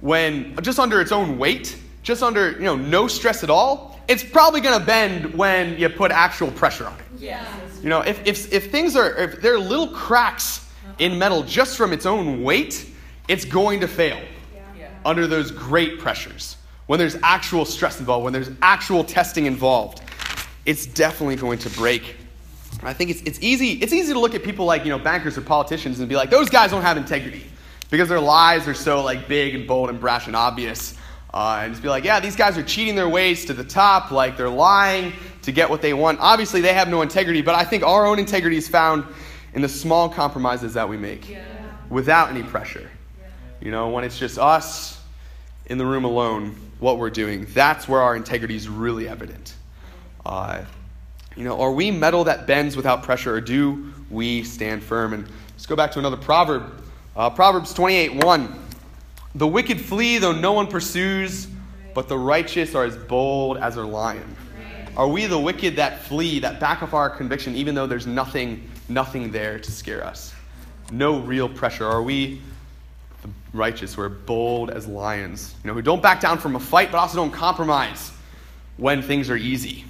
when 0.00 0.54
just 0.60 0.78
under 0.78 1.00
its 1.00 1.12
own 1.12 1.38
weight, 1.38 1.78
just 2.02 2.22
under, 2.22 2.52
you 2.52 2.60
know, 2.64 2.76
no 2.76 3.08
stress 3.08 3.42
at 3.42 3.48
all, 3.48 3.98
it's 4.06 4.22
probably 4.22 4.60
going 4.60 4.78
to 4.78 4.84
bend 4.84 5.32
when 5.34 5.78
you 5.78 5.88
put 5.88 6.12
actual 6.12 6.50
pressure 6.50 6.86
on 6.86 6.92
it. 6.98 7.06
Yes. 7.18 7.48
You 7.82 7.88
know, 7.88 8.02
if, 8.02 8.24
if, 8.26 8.52
if 8.52 8.70
things 8.70 8.96
are, 8.96 9.16
if 9.16 9.40
there 9.40 9.54
are 9.54 9.58
little 9.58 9.88
cracks 9.88 10.70
in 10.98 11.18
metal 11.18 11.42
just 11.42 11.78
from 11.78 11.94
its 11.94 12.04
own 12.04 12.42
weight, 12.42 12.86
it's 13.26 13.46
going 13.46 13.80
to 13.80 13.88
fail 13.88 14.20
Yeah. 14.54 14.88
under 15.06 15.26
those 15.26 15.50
great 15.50 15.98
pressures. 15.98 16.58
When 16.86 16.98
there's 16.98 17.16
actual 17.22 17.64
stress 17.64 17.98
involved, 17.98 18.24
when 18.24 18.32
there's 18.34 18.50
actual 18.60 19.04
testing 19.04 19.46
involved, 19.46 20.02
it's 20.66 20.84
definitely 20.84 21.36
going 21.36 21.58
to 21.60 21.70
break. 21.70 22.16
I 22.82 22.92
think 22.92 23.10
it's, 23.10 23.22
it's, 23.22 23.40
easy, 23.40 23.72
it's 23.72 23.92
easy 23.92 24.12
to 24.12 24.18
look 24.18 24.34
at 24.34 24.42
people 24.42 24.66
like, 24.66 24.84
you 24.84 24.90
know, 24.90 24.98
bankers 24.98 25.38
or 25.38 25.40
politicians 25.40 25.98
and 26.00 26.08
be 26.08 26.16
like, 26.16 26.30
those 26.30 26.50
guys 26.50 26.70
don't 26.70 26.82
have 26.82 26.96
integrity 26.96 27.46
because 27.90 28.08
their 28.08 28.20
lies 28.20 28.68
are 28.68 28.74
so 28.74 29.02
like 29.02 29.28
big 29.28 29.54
and 29.54 29.66
bold 29.66 29.88
and 29.88 30.00
brash 30.00 30.26
and 30.26 30.36
obvious. 30.36 30.94
Uh, 31.32 31.60
and 31.62 31.72
just 31.72 31.82
be 31.82 31.88
like, 31.88 32.04
yeah, 32.04 32.20
these 32.20 32.36
guys 32.36 32.56
are 32.56 32.62
cheating 32.62 32.94
their 32.94 33.08
ways 33.08 33.44
to 33.44 33.52
the 33.52 33.64
top, 33.64 34.10
like 34.10 34.36
they're 34.36 34.48
lying 34.48 35.12
to 35.42 35.52
get 35.52 35.68
what 35.68 35.82
they 35.82 35.92
want. 35.92 36.18
Obviously, 36.20 36.60
they 36.60 36.72
have 36.72 36.88
no 36.88 37.02
integrity, 37.02 37.42
but 37.42 37.54
I 37.54 37.64
think 37.64 37.82
our 37.82 38.06
own 38.06 38.18
integrity 38.18 38.56
is 38.56 38.68
found 38.68 39.04
in 39.52 39.62
the 39.62 39.68
small 39.68 40.08
compromises 40.08 40.74
that 40.74 40.88
we 40.88 40.96
make 40.96 41.36
without 41.90 42.30
any 42.30 42.42
pressure. 42.42 42.90
You 43.60 43.70
know, 43.70 43.90
when 43.90 44.04
it's 44.04 44.18
just 44.18 44.38
us 44.38 45.00
in 45.66 45.78
the 45.78 45.86
room 45.86 46.04
alone, 46.04 46.56
what 46.78 46.98
we're 46.98 47.10
doing, 47.10 47.46
that's 47.52 47.88
where 47.88 48.00
our 48.00 48.16
integrity 48.16 48.56
is 48.56 48.68
really 48.68 49.08
evident. 49.08 49.54
Uh, 50.24 50.62
you 51.36 51.44
know, 51.44 51.60
are 51.60 51.72
we 51.72 51.90
metal 51.90 52.24
that 52.24 52.46
bends 52.46 52.76
without 52.76 53.02
pressure, 53.02 53.34
or 53.34 53.40
do 53.40 53.92
we 54.10 54.42
stand 54.42 54.82
firm? 54.82 55.12
And 55.12 55.28
let's 55.50 55.66
go 55.66 55.76
back 55.76 55.92
to 55.92 55.98
another 55.98 56.16
proverb. 56.16 56.82
Uh, 57.14 57.30
Proverbs 57.30 57.72
28 57.74 58.24
1. 58.24 58.62
The 59.34 59.46
wicked 59.46 59.80
flee, 59.80 60.18
though 60.18 60.32
no 60.32 60.52
one 60.52 60.66
pursues, 60.66 61.46
but 61.94 62.08
the 62.08 62.16
righteous 62.16 62.74
are 62.74 62.84
as 62.84 62.96
bold 62.96 63.58
as 63.58 63.76
a 63.76 63.82
lion. 63.82 64.36
Are 64.96 65.06
we 65.06 65.26
the 65.26 65.38
wicked 65.38 65.76
that 65.76 66.04
flee, 66.04 66.38
that 66.38 66.58
back 66.58 66.82
off 66.82 66.94
our 66.94 67.10
conviction, 67.10 67.54
even 67.54 67.74
though 67.74 67.86
there's 67.86 68.06
nothing, 68.06 68.66
nothing 68.88 69.30
there 69.30 69.58
to 69.58 69.70
scare 69.70 70.02
us? 70.02 70.34
No 70.90 71.20
real 71.20 71.50
pressure. 71.50 71.86
Are 71.86 72.02
we 72.02 72.40
the 73.20 73.28
righteous 73.52 73.92
who 73.92 74.00
are 74.00 74.08
bold 74.08 74.70
as 74.70 74.86
lions? 74.86 75.54
You 75.62 75.68
know, 75.68 75.74
who 75.74 75.82
don't 75.82 76.02
back 76.02 76.20
down 76.20 76.38
from 76.38 76.56
a 76.56 76.60
fight, 76.60 76.90
but 76.90 76.96
also 76.96 77.16
don't 77.16 77.30
compromise 77.30 78.10
when 78.78 79.02
things 79.02 79.28
are 79.28 79.36
easy? 79.36 79.84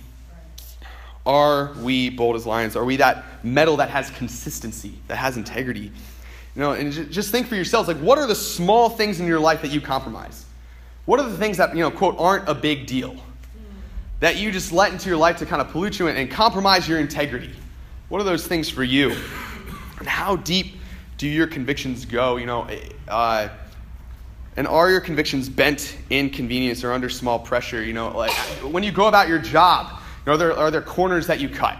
Are 1.26 1.72
we 1.82 2.08
bold 2.08 2.36
as 2.36 2.46
lions? 2.46 2.76
Are 2.76 2.84
we 2.84 2.96
that 2.96 3.44
metal 3.44 3.76
that 3.78 3.90
has 3.90 4.10
consistency, 4.10 4.94
that 5.08 5.16
has 5.16 5.36
integrity? 5.36 5.90
You 6.54 6.62
know, 6.62 6.72
and 6.72 6.92
just 7.12 7.32
think 7.32 7.48
for 7.48 7.56
yourselves, 7.56 7.88
like, 7.88 7.98
what 7.98 8.16
are 8.16 8.26
the 8.26 8.34
small 8.34 8.88
things 8.88 9.20
in 9.20 9.26
your 9.26 9.40
life 9.40 9.60
that 9.62 9.72
you 9.72 9.80
compromise? 9.80 10.46
What 11.04 11.20
are 11.20 11.28
the 11.28 11.36
things 11.36 11.56
that, 11.56 11.74
you 11.74 11.82
know, 11.82 11.90
quote, 11.90 12.14
aren't 12.18 12.48
a 12.48 12.54
big 12.54 12.86
deal? 12.86 13.16
That 14.20 14.36
you 14.36 14.50
just 14.50 14.72
let 14.72 14.92
into 14.92 15.08
your 15.08 15.18
life 15.18 15.36
to 15.38 15.46
kind 15.46 15.60
of 15.60 15.68
pollute 15.70 15.98
you 15.98 16.06
and, 16.06 16.30
compromise 16.30 16.88
your 16.88 16.98
integrity? 16.98 17.52
What 18.08 18.20
are 18.20 18.24
those 18.24 18.46
things 18.46 18.70
for 18.70 18.84
you? 18.84 19.14
And 19.98 20.08
how 20.08 20.36
deep 20.36 20.76
do 21.18 21.28
your 21.28 21.46
convictions 21.46 22.04
go? 22.04 22.36
You 22.36 22.46
know, 22.46 22.68
uh, 23.08 23.48
and 24.56 24.66
are 24.66 24.90
your 24.90 25.00
convictions 25.00 25.48
bent 25.48 25.96
in 26.08 26.30
convenience 26.30 26.82
or 26.84 26.92
under 26.92 27.10
small 27.10 27.38
pressure? 27.38 27.82
You 27.82 27.92
know, 27.92 28.16
like 28.16 28.32
when 28.62 28.82
you 28.82 28.92
go 28.92 29.08
about 29.08 29.28
your 29.28 29.38
job, 29.38 29.95
are 30.26 30.36
there, 30.36 30.56
are 30.56 30.70
there 30.70 30.82
corners 30.82 31.26
that 31.26 31.40
you 31.40 31.48
cut? 31.48 31.78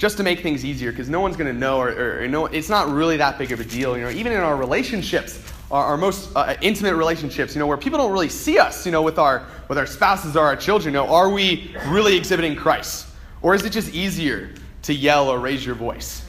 just 0.00 0.16
to 0.16 0.22
make 0.22 0.40
things 0.40 0.64
easier 0.64 0.90
because 0.90 1.10
no 1.10 1.20
one's 1.20 1.36
going 1.36 1.52
to 1.52 1.58
know 1.58 1.76
or, 1.76 1.90
or, 1.90 2.22
or 2.22 2.26
no, 2.26 2.46
it's 2.46 2.70
not 2.70 2.88
really 2.88 3.18
that 3.18 3.36
big 3.36 3.52
of 3.52 3.60
a 3.60 3.64
deal. 3.64 3.98
You 3.98 4.04
know, 4.04 4.10
even 4.10 4.32
in 4.32 4.40
our 4.40 4.56
relationships, 4.56 5.38
our, 5.70 5.84
our 5.84 5.96
most 5.98 6.34
uh, 6.34 6.56
intimate 6.62 6.94
relationships, 6.94 7.54
you 7.54 7.58
know, 7.58 7.66
where 7.66 7.76
people 7.76 7.98
don't 7.98 8.10
really 8.10 8.30
see 8.30 8.58
us, 8.58 8.86
you 8.86 8.92
know, 8.92 9.02
with 9.02 9.18
our 9.18 9.46
with 9.68 9.76
our 9.76 9.84
spouses 9.84 10.38
or 10.38 10.46
our 10.46 10.56
children, 10.56 10.94
you 10.94 11.00
know, 11.00 11.06
are 11.06 11.28
we 11.28 11.76
really 11.88 12.16
exhibiting 12.16 12.56
Christ, 12.56 13.08
or 13.42 13.54
is 13.54 13.62
it 13.66 13.70
just 13.70 13.94
easier 13.94 14.54
to 14.82 14.94
yell 14.94 15.28
or 15.28 15.38
raise 15.38 15.66
your 15.66 15.74
voice, 15.74 16.24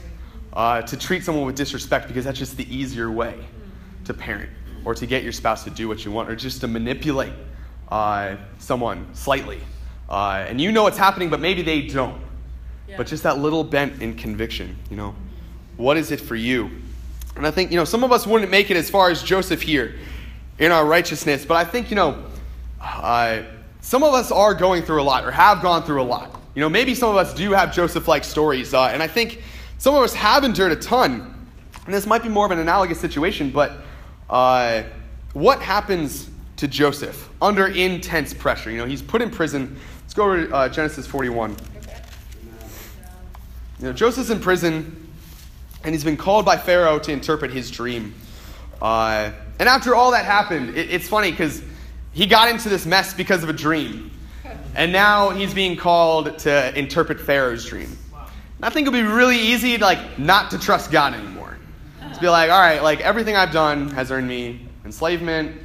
uh, 0.51 0.81
to 0.81 0.97
treat 0.97 1.23
someone 1.23 1.45
with 1.45 1.55
disrespect 1.55 2.09
because 2.09 2.25
that's 2.25 2.37
just 2.37 2.57
the 2.57 2.75
easier 2.75 3.09
way 3.09 3.39
to 4.03 4.13
parent, 4.13 4.49
or 4.83 4.93
to 4.93 5.05
get 5.05 5.23
your 5.23 5.31
spouse 5.31 5.63
to 5.63 5.69
do 5.69 5.87
what 5.87 6.03
you 6.03 6.11
want, 6.11 6.29
or 6.29 6.35
just 6.35 6.59
to 6.59 6.67
manipulate 6.67 7.33
uh, 7.87 8.35
someone 8.59 9.07
slightly, 9.13 9.61
uh, 10.11 10.45
and 10.47 10.59
you 10.59 10.73
know 10.73 10.83
what's 10.83 10.97
happening, 10.97 11.29
but 11.29 11.39
maybe 11.39 11.61
they 11.61 11.83
don't. 11.83 12.21
But 12.97 13.07
just 13.07 13.23
that 13.23 13.37
little 13.37 13.63
bent 13.63 14.01
in 14.01 14.13
conviction, 14.13 14.75
you 14.89 14.97
know, 14.97 15.15
what 15.77 15.95
is 15.95 16.11
it 16.11 16.19
for 16.19 16.35
you? 16.35 16.69
And 17.37 17.47
I 17.47 17.51
think, 17.51 17.71
you 17.71 17.77
know, 17.77 17.85
some 17.85 18.03
of 18.03 18.11
us 18.11 18.27
wouldn't 18.27 18.51
make 18.51 18.69
it 18.69 18.75
as 18.75 18.89
far 18.89 19.09
as 19.09 19.23
Joseph 19.23 19.61
here 19.61 19.95
in 20.59 20.73
our 20.73 20.85
righteousness, 20.85 21.45
but 21.45 21.55
I 21.55 21.63
think, 21.63 21.89
you 21.89 21.95
know, 21.95 22.21
uh, 22.81 23.43
some 23.79 24.03
of 24.03 24.13
us 24.13 24.29
are 24.29 24.53
going 24.53 24.83
through 24.83 25.01
a 25.01 25.03
lot 25.03 25.23
or 25.23 25.31
have 25.31 25.61
gone 25.61 25.83
through 25.83 26.01
a 26.01 26.03
lot. 26.03 26.41
You 26.55 26.59
know, 26.59 26.67
maybe 26.67 26.93
some 26.93 27.09
of 27.09 27.15
us 27.15 27.33
do 27.33 27.51
have 27.51 27.73
Joseph 27.73 28.09
like 28.09 28.25
stories, 28.25 28.73
uh, 28.73 28.87
and 28.87 29.01
I 29.01 29.07
think 29.07 29.41
some 29.77 29.95
of 29.95 30.03
us 30.03 30.13
have 30.13 30.43
endured 30.43 30.73
a 30.73 30.75
ton. 30.75 31.33
And 31.85 31.93
this 31.93 32.05
might 32.05 32.21
be 32.21 32.29
more 32.29 32.45
of 32.45 32.51
an 32.51 32.59
analogous 32.59 32.99
situation, 32.99 33.49
but 33.49 33.77
uh, 34.29 34.83
what 35.31 35.61
happens 35.61 36.29
to 36.57 36.67
Joseph 36.67 37.29
under 37.41 37.67
intense 37.67 38.33
pressure? 38.33 38.69
You 38.69 38.77
know, 38.77 38.85
he's 38.85 39.01
put 39.01 39.21
in 39.21 39.31
prison. 39.31 39.79
Let's 40.11 40.17
go 40.17 40.35
to 40.35 40.53
uh, 40.53 40.67
Genesis 40.67 41.07
41. 41.07 41.55
You 43.79 43.85
know, 43.85 43.93
Joseph's 43.93 44.29
in 44.29 44.41
prison, 44.41 45.07
and 45.85 45.95
he's 45.95 46.03
been 46.03 46.17
called 46.17 46.43
by 46.43 46.57
Pharaoh 46.57 46.99
to 46.99 47.13
interpret 47.13 47.49
his 47.49 47.71
dream. 47.71 48.13
Uh, 48.81 49.31
and 49.57 49.69
after 49.69 49.95
all 49.95 50.11
that 50.11 50.25
happened, 50.25 50.75
it, 50.75 50.91
it's 50.91 51.07
funny 51.07 51.31
because 51.31 51.63
he 52.11 52.25
got 52.25 52.49
into 52.49 52.67
this 52.67 52.85
mess 52.85 53.13
because 53.13 53.41
of 53.41 53.47
a 53.47 53.53
dream. 53.53 54.11
And 54.75 54.91
now 54.91 55.29
he's 55.29 55.53
being 55.53 55.77
called 55.77 56.39
to 56.39 56.77
interpret 56.77 57.17
Pharaoh's 57.17 57.65
dream. 57.65 57.97
And 58.57 58.65
I 58.65 58.69
think 58.69 58.87
it'll 58.87 58.99
be 58.99 59.07
really 59.07 59.39
easy, 59.39 59.77
like, 59.77 60.19
not 60.19 60.51
to 60.51 60.59
trust 60.59 60.91
God 60.91 61.13
anymore. 61.13 61.57
To 62.13 62.19
be 62.19 62.27
like, 62.27 62.51
all 62.51 62.59
right, 62.59 62.83
like, 62.83 62.99
everything 62.99 63.37
I've 63.37 63.53
done 63.53 63.87
has 63.91 64.11
earned 64.11 64.27
me 64.27 64.67
enslavement, 64.83 65.55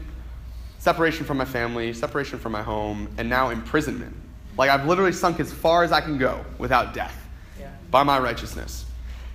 separation 0.79 1.27
from 1.27 1.37
my 1.37 1.45
family, 1.45 1.93
separation 1.93 2.39
from 2.39 2.53
my 2.53 2.63
home, 2.63 3.09
and 3.19 3.29
now 3.29 3.51
imprisonment. 3.51 4.15
Like, 4.57 4.71
I've 4.71 4.87
literally 4.87 5.13
sunk 5.13 5.41
as 5.41 5.53
far 5.53 5.85
as 5.85 5.93
I 5.93 6.01
can 6.01 6.19
go 6.19 6.45
without 6.59 6.95
death 6.95 7.27
by 7.91 8.03
my 8.03 8.19
righteousness. 8.19 8.85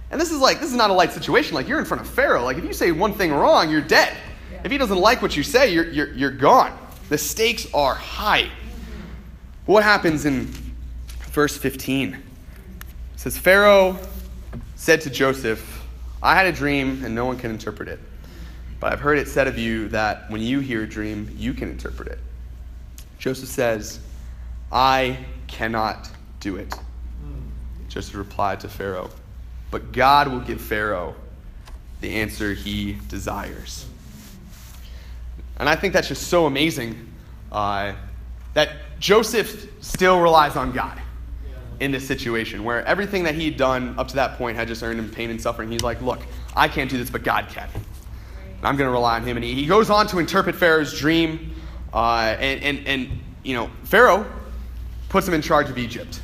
And 0.10 0.20
this 0.20 0.32
is 0.32 0.40
like, 0.40 0.60
this 0.60 0.70
is 0.70 0.76
not 0.76 0.90
a 0.90 0.94
light 0.94 1.12
situation. 1.12 1.56
Like, 1.56 1.68
you're 1.68 1.80
in 1.80 1.86
front 1.86 2.02
of 2.02 2.10
Pharaoh. 2.10 2.44
Like, 2.44 2.58
if 2.58 2.66
you 2.66 2.74
say 2.74 2.92
one 2.92 3.14
thing 3.14 3.32
wrong, 3.32 3.70
you're 3.70 3.82
dead. 3.82 4.16
Yeah. 4.52 4.62
If 4.66 4.72
he 4.72 4.78
doesn't 4.78 4.98
like 4.98 5.22
what 5.22 5.38
you 5.38 5.44
say, 5.44 5.74
you're, 5.74 5.90
you're, 5.90 6.12
you're 6.14 6.32
gone. 6.32 6.78
The 7.10 7.18
stakes 7.18 7.68
are 7.74 7.96
high. 7.96 8.50
What 9.66 9.84
happens 9.84 10.26
in 10.26 10.50
verse 11.30 11.58
15? 11.58 12.14
It 12.14 12.22
says, 13.16 13.38
Pharaoh 13.38 13.98
said 14.76 15.02
to 15.02 15.10
Joseph, 15.10 15.86
I 16.22 16.36
had 16.36 16.46
a 16.46 16.52
dream 16.52 17.06
and 17.06 17.16
no 17.16 17.26
one 17.26 17.38
can 17.38 17.52
interpret 17.52 17.88
it. 17.88 18.00
But 18.80 18.92
I've 18.92 19.00
heard 19.00 19.18
it 19.18 19.28
said 19.28 19.48
of 19.48 19.58
you 19.58 19.88
that 19.90 20.30
when 20.30 20.42
you 20.42 20.60
hear 20.60 20.84
a 20.84 20.88
dream, 20.88 21.34
you 21.38 21.54
can 21.54 21.70
interpret 21.70 22.10
it. 22.10 22.20
Joseph 23.18 23.50
says, 23.50 24.00
I 24.72 25.18
cannot 25.48 26.10
do 26.40 26.56
it. 26.56 26.74
Joseph 27.92 28.16
replied 28.16 28.62
to 28.62 28.70
Pharaoh, 28.70 29.10
But 29.70 29.92
God 29.92 30.30
will 30.30 30.40
give 30.40 30.62
Pharaoh 30.62 31.14
the 32.00 32.16
answer 32.16 32.54
he 32.54 32.94
desires. 33.10 33.86
And 35.58 35.68
I 35.68 35.76
think 35.76 35.94
that's 35.94 36.08
just 36.08 36.28
so 36.28 36.46
amazing 36.46 37.10
uh, 37.52 37.94
that 38.54 38.70
Joseph 39.00 39.70
still 39.84 40.22
relies 40.22 40.56
on 40.56 40.72
God 40.72 41.00
in 41.82 41.92
this 41.92 42.08
situation 42.08 42.64
where 42.64 42.86
everything 42.86 43.24
that 43.26 43.36
he'd 43.36 43.58
done 43.58 43.94
up 43.98 44.08
to 44.08 44.16
that 44.16 44.38
point 44.38 44.56
had 44.56 44.68
just 44.68 44.84
earned 44.84 45.00
him 45.00 45.10
pain 45.10 45.30
and 45.30 45.42
suffering. 45.42 45.70
He's 45.70 45.84
like, 45.84 46.02
Look, 46.02 46.22
I 46.56 46.70
can't 46.70 46.90
do 46.90 46.98
this, 46.98 47.10
but 47.10 47.24
God 47.24 47.50
can. 47.50 47.68
And 47.74 48.68
I'm 48.68 48.78
going 48.78 48.88
to 48.88 48.92
rely 48.92 49.16
on 49.16 49.26
him. 49.26 49.36
And 49.36 49.44
he, 49.44 49.54
he 49.54 49.66
goes 49.66 49.90
on 49.90 50.08
to 50.08 50.20
interpret 50.20 50.56
Pharaoh's 50.56 50.98
dream. 50.98 51.56
Uh, 51.94 52.36
and, 52.40 52.64
and, 52.64 52.88
and, 52.88 53.20
you 53.44 53.54
know, 53.54 53.70
Pharaoh 53.84 54.26
puts 55.12 55.28
him 55.28 55.34
in 55.34 55.42
charge 55.42 55.70
of 55.70 55.78
Egypt. 55.78 56.22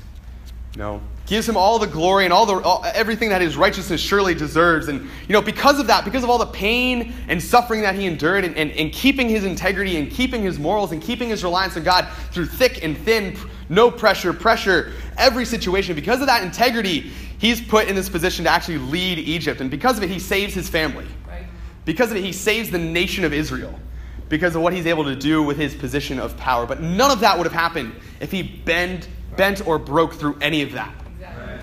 No. 0.77 1.01
gives 1.25 1.49
him 1.49 1.57
all 1.57 1.77
the 1.77 1.87
glory 1.87 2.23
and 2.23 2.31
all 2.31 2.45
the 2.45 2.61
all, 2.61 2.85
everything 2.93 3.29
that 3.29 3.41
his 3.41 3.57
righteousness 3.57 3.99
surely 3.99 4.35
deserves 4.35 4.87
and 4.87 5.01
you 5.01 5.33
know 5.33 5.41
because 5.41 5.79
of 5.79 5.87
that 5.87 6.05
because 6.05 6.23
of 6.23 6.29
all 6.29 6.37
the 6.37 6.45
pain 6.45 7.13
and 7.27 7.41
suffering 7.41 7.81
that 7.81 7.95
he 7.95 8.05
endured 8.05 8.45
and, 8.45 8.55
and, 8.55 8.71
and 8.71 8.93
keeping 8.93 9.27
his 9.27 9.43
integrity 9.43 9.97
and 9.97 10.11
keeping 10.11 10.43
his 10.43 10.59
morals 10.59 10.91
and 10.91 11.01
keeping 11.01 11.29
his 11.29 11.43
reliance 11.43 11.75
on 11.75 11.83
god 11.83 12.07
through 12.31 12.45
thick 12.45 12.83
and 12.83 12.95
thin 12.99 13.35
no 13.69 13.89
pressure 13.89 14.31
pressure 14.31 14.93
every 15.17 15.45
situation 15.45 15.95
because 15.95 16.21
of 16.21 16.27
that 16.27 16.43
integrity 16.43 17.11
he's 17.39 17.59
put 17.59 17.87
in 17.87 17.95
this 17.95 18.07
position 18.07 18.45
to 18.45 18.51
actually 18.51 18.77
lead 18.77 19.17
egypt 19.17 19.59
and 19.61 19.71
because 19.71 19.97
of 19.97 20.03
it 20.03 20.11
he 20.11 20.19
saves 20.19 20.53
his 20.53 20.69
family 20.69 21.07
right. 21.27 21.47
because 21.85 22.11
of 22.11 22.17
it 22.17 22.23
he 22.23 22.31
saves 22.31 22.69
the 22.69 22.77
nation 22.77 23.25
of 23.25 23.33
israel 23.33 23.77
because 24.29 24.55
of 24.55 24.61
what 24.61 24.73
he's 24.73 24.85
able 24.85 25.03
to 25.03 25.15
do 25.15 25.41
with 25.43 25.57
his 25.57 25.75
position 25.75 26.19
of 26.19 26.35
power 26.37 26.65
but 26.65 26.81
none 26.81 27.11
of 27.11 27.19
that 27.19 27.37
would 27.37 27.45
have 27.45 27.53
happened 27.53 27.93
if 28.19 28.31
he 28.31 28.43
bent 28.43 29.07
bent 29.35 29.65
or 29.67 29.77
broke 29.77 30.13
through 30.13 30.37
any 30.41 30.61
of 30.61 30.71
that 30.71 30.93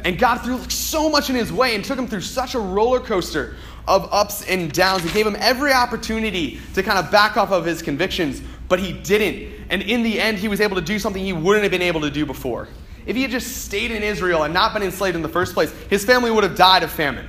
and 0.04 0.18
God 0.18 0.42
threw 0.42 0.60
so 0.68 1.08
much 1.08 1.30
in 1.30 1.36
his 1.36 1.50
way 1.50 1.74
and 1.74 1.82
took 1.82 1.98
him 1.98 2.06
through 2.06 2.20
such 2.20 2.54
a 2.54 2.58
roller 2.58 3.00
coaster 3.00 3.56
of 3.88 4.08
ups 4.12 4.46
and 4.46 4.70
downs. 4.70 5.02
He 5.02 5.10
gave 5.10 5.26
him 5.26 5.36
every 5.38 5.72
opportunity 5.72 6.60
to 6.74 6.82
kind 6.82 6.98
of 6.98 7.10
back 7.10 7.38
off 7.38 7.50
of 7.50 7.64
his 7.64 7.80
convictions, 7.80 8.42
but 8.68 8.78
he 8.78 8.92
didn't. 8.92 9.66
And 9.70 9.82
in 9.82 10.02
the 10.02 10.20
end, 10.20 10.38
he 10.38 10.48
was 10.48 10.60
able 10.60 10.76
to 10.76 10.82
do 10.82 10.98
something 10.98 11.24
he 11.24 11.32
wouldn't 11.32 11.62
have 11.62 11.72
been 11.72 11.82
able 11.82 12.02
to 12.02 12.10
do 12.10 12.26
before. 12.26 12.68
If 13.06 13.16
he 13.16 13.22
had 13.22 13.30
just 13.30 13.64
stayed 13.64 13.90
in 13.90 14.02
Israel 14.02 14.42
and 14.42 14.52
not 14.52 14.74
been 14.74 14.82
enslaved 14.82 15.16
in 15.16 15.22
the 15.22 15.28
first 15.28 15.54
place, 15.54 15.72
his 15.88 16.04
family 16.04 16.30
would 16.30 16.44
have 16.44 16.56
died 16.56 16.82
of 16.82 16.90
famine. 16.90 17.26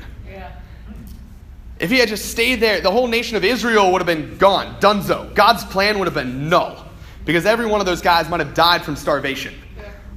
If 1.80 1.90
he 1.90 1.98
had 1.98 2.08
just 2.08 2.32
stayed 2.32 2.62
there, 2.62 2.80
the 2.80 2.92
whole 2.92 3.08
nation 3.08 3.36
of 3.36 3.44
Israel 3.44 3.92
would 3.92 4.02
have 4.02 4.08
been 4.08 4.38
gone, 4.38 4.80
dunzo. 4.80 5.34
God's 5.36 5.64
plan 5.66 6.00
would 6.00 6.06
have 6.06 6.14
been 6.14 6.48
null. 6.48 6.86
Because 7.26 7.46
every 7.46 7.66
one 7.66 7.80
of 7.80 7.88
those 7.88 8.02
guys 8.02 8.30
might 8.30 8.40
have 8.40 8.54
died 8.54 8.84
from 8.84 8.96
starvation 8.96 9.54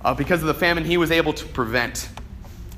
uh, 0.05 0.15
because 0.15 0.43
of 0.43 0.47
the 0.47 0.55
famine 0.55 0.85
he 0.85 0.99
was 0.99 1.11
able 1.11 1.33
to 1.33 1.47
prevent 1.47 2.11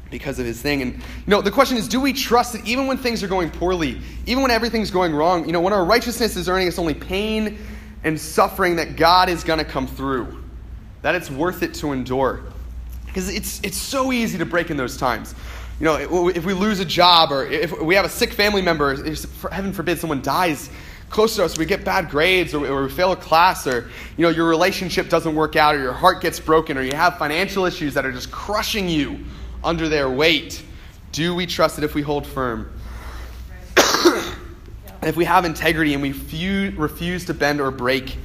because 0.09 0.39
of 0.39 0.47
his 0.47 0.63
thing. 0.63 0.83
And 0.83 0.95
you 0.95 1.03
know, 1.27 1.43
the 1.43 1.51
question 1.51 1.77
is, 1.77 1.89
do 1.89 2.01
we 2.01 2.13
trust 2.13 2.53
that 2.53 2.67
even 2.67 2.87
when 2.87 2.97
things 2.97 3.23
are 3.23 3.29
going 3.29 3.51
poorly, 3.51 4.01
even 4.27 4.43
when 4.43 4.51
everything's 4.51 4.91
going 4.91 5.15
wrong, 5.15 5.47
you 5.47 5.53
know, 5.53 5.61
when 5.61 5.73
our 5.73 5.85
righteousness 5.85 6.37
is 6.37 6.49
earning 6.49 6.69
us 6.69 6.79
only 6.79 6.95
pain 6.95 7.59
and 8.05 8.19
suffering, 8.19 8.77
that 8.77 8.97
God 8.97 9.29
is 9.29 9.45
going 9.45 9.59
to 9.59 9.65
come 9.65 9.87
through, 9.87 10.43
that 11.03 11.15
it's 11.15 11.31
worth 11.31 11.63
it 11.63 11.75
to 11.75 11.93
endure, 11.93 12.43
because 13.07 13.29
it's 13.29 13.61
it's 13.63 13.77
so 13.77 14.13
easy 14.13 14.39
to 14.39 14.47
break 14.47 14.71
in 14.71 14.77
those 14.77 14.97
times. 14.97 15.35
You 15.81 15.87
know, 15.87 16.29
if 16.29 16.45
we 16.45 16.53
lose 16.53 16.79
a 16.79 16.85
job 16.85 17.33
or 17.33 17.47
if 17.47 17.81
we 17.81 17.95
have 17.95 18.05
a 18.05 18.09
sick 18.11 18.35
family 18.35 18.61
member, 18.61 18.93
if, 18.93 19.43
heaven 19.45 19.73
forbid 19.73 19.99
someone 19.99 20.21
dies 20.21 20.69
close 21.09 21.37
to 21.37 21.45
us, 21.45 21.57
we 21.57 21.65
get 21.65 21.87
bad 21.87 22.11
grades 22.11 22.53
or, 22.53 22.67
or 22.67 22.83
we 22.85 22.91
fail 22.91 23.13
a 23.13 23.17
class 23.17 23.67
or 23.67 23.89
you 24.19 24.23
know 24.23 24.29
your 24.29 24.47
relationship 24.47 25.09
doesn't 25.09 25.35
work 25.35 25.57
out 25.57 25.75
or 25.75 25.81
your 25.81 25.95
heart 25.95 26.21
gets 26.21 26.39
broken 26.39 26.77
or 26.77 26.83
you 26.83 26.95
have 26.95 27.17
financial 27.17 27.65
issues 27.65 27.95
that 27.95 28.05
are 28.05 28.13
just 28.13 28.31
crushing 28.31 28.91
you 28.91 29.25
under 29.65 29.89
their 29.89 30.11
weight? 30.11 30.63
Do 31.13 31.35
we 31.35 31.47
trust 31.47 31.77
that 31.77 31.85
if 31.85 31.95
we 31.95 32.03
hold 32.03 32.27
firm? 32.27 32.71
if 35.03 35.17
we 35.17 35.25
have 35.25 35.47
integrity 35.47 35.95
and 35.95 36.03
we 36.03 36.13
few, 36.13 36.73
refuse 36.77 37.25
to 37.25 37.35
bend 37.35 37.59
or 37.59 37.71
break, 37.71 38.19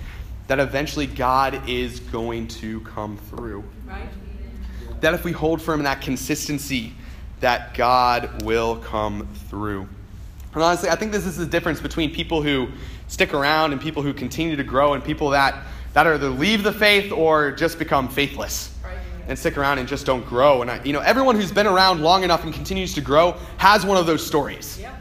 that 0.48 0.60
eventually 0.60 1.08
God 1.08 1.70
is 1.70 2.02
going 2.02 2.50
to 2.50 2.82
come 2.82 3.18
through. 3.18 3.64
Right. 3.86 4.10
That 5.00 5.14
if 5.14 5.24
we 5.24 5.32
hold 5.32 5.62
firm 5.62 5.80
in 5.80 5.86
that 5.86 6.02
consistency, 6.02 6.94
that 7.40 7.74
God 7.74 8.44
will 8.44 8.78
come 8.78 9.28
through. 9.50 9.88
And 10.54 10.64
honestly, 10.64 10.90
I 10.90 10.96
think 10.96 11.12
this 11.12 11.26
is 11.26 11.38
the 11.38 11.46
difference 11.46 11.82
between 11.82 12.14
people 12.14 12.42
who 12.42 12.70
stick 13.08 13.34
around 13.34 13.72
and 13.72 13.82
people 13.82 14.02
who 14.02 14.14
continue 14.14 14.56
to 14.56 14.64
grow 14.64 14.94
and 14.94 15.04
people 15.04 15.30
that, 15.32 15.64
that 15.94 16.08
either 16.08 16.30
leave 16.30 16.64
the 16.64 16.72
faith 16.72 17.12
or 17.12 17.52
just 17.52 17.78
become 17.78 18.08
faithless 18.08 18.76
and 19.28 19.38
stick 19.38 19.58
around 19.58 19.80
and 19.80 19.88
just 19.88 20.06
don't 20.06 20.26
grow. 20.26 20.62
And 20.62 20.70
I, 20.70 20.84
you 20.84 20.94
know, 20.94 21.00
everyone 21.00 21.36
who's 21.36 21.52
been 21.52 21.68
around 21.68 22.02
long 22.02 22.24
enough 22.24 22.44
and 22.44 22.54
continues 22.54 22.94
to 22.94 23.02
grow 23.02 23.36
has 23.58 23.86
one 23.86 23.98
of 23.98 24.06
those 24.06 24.26
stories. 24.26 24.80
Yep. 24.80 24.94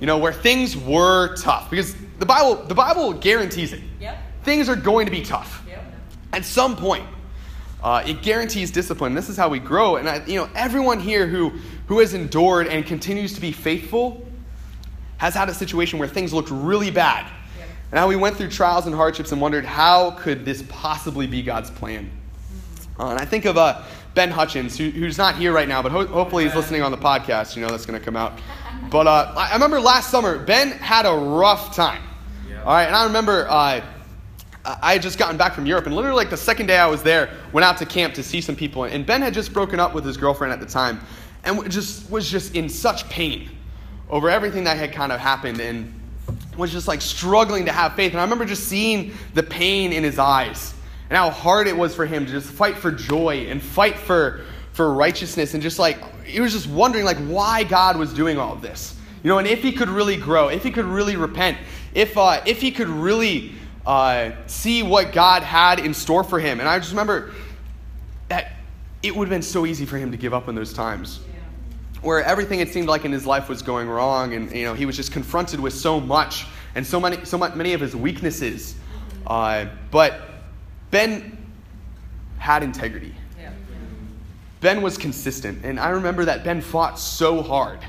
You 0.00 0.06
know, 0.06 0.18
where 0.18 0.32
things 0.32 0.76
were 0.76 1.36
tough 1.36 1.70
because 1.70 1.94
the 2.18 2.26
Bible 2.26 2.56
the 2.66 2.74
Bible 2.74 3.12
guarantees 3.12 3.72
it. 3.72 3.80
Yep. 4.00 4.18
Things 4.42 4.68
are 4.68 4.76
going 4.76 5.06
to 5.06 5.12
be 5.12 5.22
tough. 5.22 5.64
Yep. 5.68 5.84
At 6.32 6.44
some 6.44 6.76
point, 6.76 7.06
uh, 7.82 8.02
it 8.06 8.22
guarantees 8.22 8.70
discipline. 8.70 9.14
This 9.14 9.28
is 9.28 9.36
how 9.36 9.48
we 9.48 9.58
grow. 9.58 9.96
And 9.96 10.08
I, 10.08 10.24
you 10.26 10.36
know, 10.36 10.48
everyone 10.54 11.00
here 11.00 11.26
who 11.26 11.52
who 11.86 11.98
has 11.98 12.14
endured 12.14 12.66
and 12.66 12.84
continues 12.86 13.34
to 13.34 13.40
be 13.40 13.52
faithful 13.52 14.26
has 15.18 15.34
had 15.34 15.48
a 15.48 15.54
situation 15.54 15.98
where 15.98 16.08
things 16.08 16.32
looked 16.32 16.50
really 16.50 16.90
bad. 16.90 17.30
And 17.90 17.98
how 17.98 18.08
we 18.08 18.16
went 18.16 18.36
through 18.36 18.50
trials 18.50 18.86
and 18.86 18.94
hardships 18.94 19.30
and 19.32 19.40
wondered 19.40 19.64
how 19.64 20.12
could 20.12 20.44
this 20.44 20.64
possibly 20.68 21.26
be 21.26 21.42
God's 21.42 21.70
plan. 21.70 22.10
Uh, 22.98 23.08
and 23.08 23.18
I 23.18 23.24
think 23.24 23.44
of 23.44 23.56
uh, 23.56 23.82
Ben 24.14 24.30
Hutchins, 24.30 24.76
who, 24.76 24.90
who's 24.90 25.18
not 25.18 25.36
here 25.36 25.52
right 25.52 25.68
now, 25.68 25.82
but 25.82 25.92
ho- 25.92 26.06
hopefully 26.06 26.44
he's 26.44 26.54
listening 26.54 26.82
on 26.82 26.90
the 26.90 26.98
podcast. 26.98 27.54
You 27.54 27.62
know 27.62 27.68
that's 27.68 27.86
going 27.86 27.98
to 27.98 28.04
come 28.04 28.16
out. 28.16 28.38
But 28.90 29.06
uh, 29.06 29.32
I 29.36 29.54
remember 29.54 29.80
last 29.80 30.10
summer, 30.10 30.38
Ben 30.38 30.70
had 30.72 31.06
a 31.06 31.12
rough 31.14 31.74
time. 31.74 32.02
All 32.60 32.72
right, 32.74 32.84
and 32.84 32.94
I 32.94 33.04
remember 33.04 33.46
uh, 33.48 33.80
I 34.64 34.92
had 34.94 35.02
just 35.02 35.18
gotten 35.18 35.36
back 35.36 35.54
from 35.54 35.66
Europe, 35.66 35.86
and 35.86 35.94
literally 35.94 36.16
like 36.16 36.30
the 36.30 36.36
second 36.36 36.66
day 36.66 36.78
I 36.78 36.86
was 36.86 37.02
there, 37.02 37.30
went 37.52 37.64
out 37.64 37.76
to 37.78 37.86
camp 37.86 38.14
to 38.14 38.22
see 38.22 38.40
some 38.40 38.56
people, 38.56 38.84
and 38.84 39.04
Ben 39.04 39.20
had 39.20 39.34
just 39.34 39.52
broken 39.52 39.78
up 39.78 39.94
with 39.94 40.04
his 40.04 40.16
girlfriend 40.16 40.52
at 40.52 40.60
the 40.60 40.66
time, 40.66 41.00
and 41.44 41.70
just 41.70 42.10
was 42.10 42.30
just 42.30 42.54
in 42.54 42.68
such 42.68 43.08
pain 43.08 43.50
over 44.10 44.30
everything 44.30 44.64
that 44.64 44.76
had 44.76 44.92
kind 44.92 45.12
of 45.12 45.20
happened, 45.20 45.60
and 45.60 45.92
was 46.56 46.72
just 46.72 46.88
like 46.88 47.00
struggling 47.00 47.66
to 47.66 47.72
have 47.72 47.94
faith. 47.94 48.12
And 48.12 48.20
I 48.20 48.24
remember 48.24 48.44
just 48.44 48.64
seeing 48.64 49.12
the 49.34 49.42
pain 49.42 49.92
in 49.92 50.04
his 50.04 50.18
eyes 50.18 50.74
and 51.10 51.16
how 51.16 51.30
hard 51.30 51.66
it 51.66 51.76
was 51.76 51.94
for 51.94 52.06
him 52.06 52.24
to 52.26 52.32
just 52.32 52.48
fight 52.48 52.76
for 52.76 52.90
joy 52.90 53.46
and 53.48 53.62
fight 53.62 53.96
for 53.96 54.42
for 54.72 54.92
righteousness, 54.92 55.54
and 55.54 55.62
just 55.62 55.78
like 55.78 55.98
he 56.24 56.40
was 56.40 56.52
just 56.52 56.66
wondering 56.66 57.04
like 57.04 57.18
why 57.18 57.62
God 57.64 57.96
was 57.96 58.12
doing 58.12 58.38
all 58.38 58.54
of 58.54 58.62
this, 58.62 58.96
you 59.22 59.28
know, 59.28 59.38
and 59.38 59.46
if 59.46 59.62
he 59.62 59.72
could 59.72 59.88
really 59.88 60.16
grow, 60.16 60.48
if 60.48 60.64
he 60.64 60.70
could 60.70 60.86
really 60.86 61.16
repent, 61.16 61.58
if 61.94 62.16
uh, 62.18 62.40
if 62.46 62.60
he 62.60 62.70
could 62.70 62.88
really 62.88 63.52
uh, 63.86 64.30
see 64.46 64.82
what 64.82 65.12
God 65.12 65.42
had 65.42 65.78
in 65.78 65.94
store 65.94 66.24
for 66.24 66.40
him. 66.40 66.58
And 66.58 66.68
I 66.68 66.78
just 66.78 66.90
remember 66.90 67.32
that 68.28 68.52
it 69.02 69.14
would 69.14 69.28
have 69.28 69.30
been 69.30 69.42
so 69.42 69.66
easy 69.66 69.84
for 69.84 69.98
him 69.98 70.10
to 70.10 70.16
give 70.16 70.32
up 70.32 70.48
in 70.48 70.54
those 70.54 70.72
times 70.72 71.20
where 72.04 72.22
everything 72.22 72.60
it 72.60 72.68
seemed 72.68 72.88
like 72.88 73.04
in 73.04 73.12
his 73.12 73.26
life 73.26 73.48
was 73.48 73.62
going 73.62 73.88
wrong 73.88 74.34
and 74.34 74.52
you 74.52 74.64
know 74.64 74.74
he 74.74 74.86
was 74.86 74.96
just 74.96 75.12
confronted 75.12 75.58
with 75.58 75.72
so 75.72 76.00
much 76.00 76.46
and 76.74 76.86
so 76.86 77.00
many 77.00 77.24
so 77.24 77.38
many 77.38 77.72
of 77.72 77.80
his 77.80 77.96
weaknesses. 77.96 78.74
Uh, 79.26 79.66
but 79.90 80.20
ben 80.90 81.36
had 82.38 82.62
integrity. 82.62 83.14
Yeah. 83.38 83.50
ben 84.60 84.82
was 84.82 84.98
consistent 84.98 85.64
and 85.64 85.80
i 85.80 85.88
remember 85.88 86.26
that 86.26 86.44
ben 86.44 86.60
fought 86.60 86.98
so 86.98 87.42
hard 87.42 87.80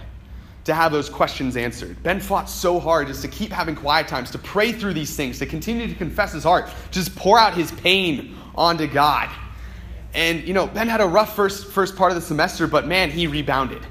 to 0.65 0.73
have 0.73 0.91
those 0.91 1.10
questions 1.10 1.58
answered. 1.58 2.01
Ben 2.01 2.19
fought 2.19 2.49
so 2.49 2.80
hard 2.80 3.08
just 3.08 3.21
to 3.21 3.28
keep 3.28 3.51
having 3.51 3.75
quiet 3.75 4.08
times 4.08 4.32
to 4.32 4.39
pray 4.39 4.71
through 4.71 4.95
these 4.95 5.15
things 5.15 5.38
to 5.39 5.45
continue 5.45 5.88
to 5.88 5.93
confess 5.93 6.34
his 6.34 6.43
heart 6.43 6.69
just 6.91 7.15
pour 7.15 7.38
out 7.39 7.54
his 7.54 7.71
pain 7.73 8.36
onto 8.56 8.88
god. 8.88 9.30
And 10.13 10.47
you 10.47 10.54
know 10.54 10.65
ben 10.65 10.88
had 10.88 11.01
a 11.01 11.08
rough 11.08 11.36
first 11.36 11.67
first 11.67 11.95
part 11.95 12.12
of 12.12 12.15
the 12.15 12.21
semester 12.21 12.67
but 12.67 12.88
man 12.88 13.12
he 13.12 13.28
rebounded 13.28 13.86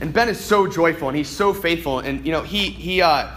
And 0.00 0.12
Ben 0.12 0.28
is 0.28 0.38
so 0.38 0.66
joyful 0.66 1.08
and 1.08 1.16
he's 1.16 1.28
so 1.28 1.54
faithful. 1.54 2.00
And, 2.00 2.24
you 2.26 2.32
know, 2.32 2.42
he, 2.42 2.70
he 2.70 3.00
uh, 3.00 3.30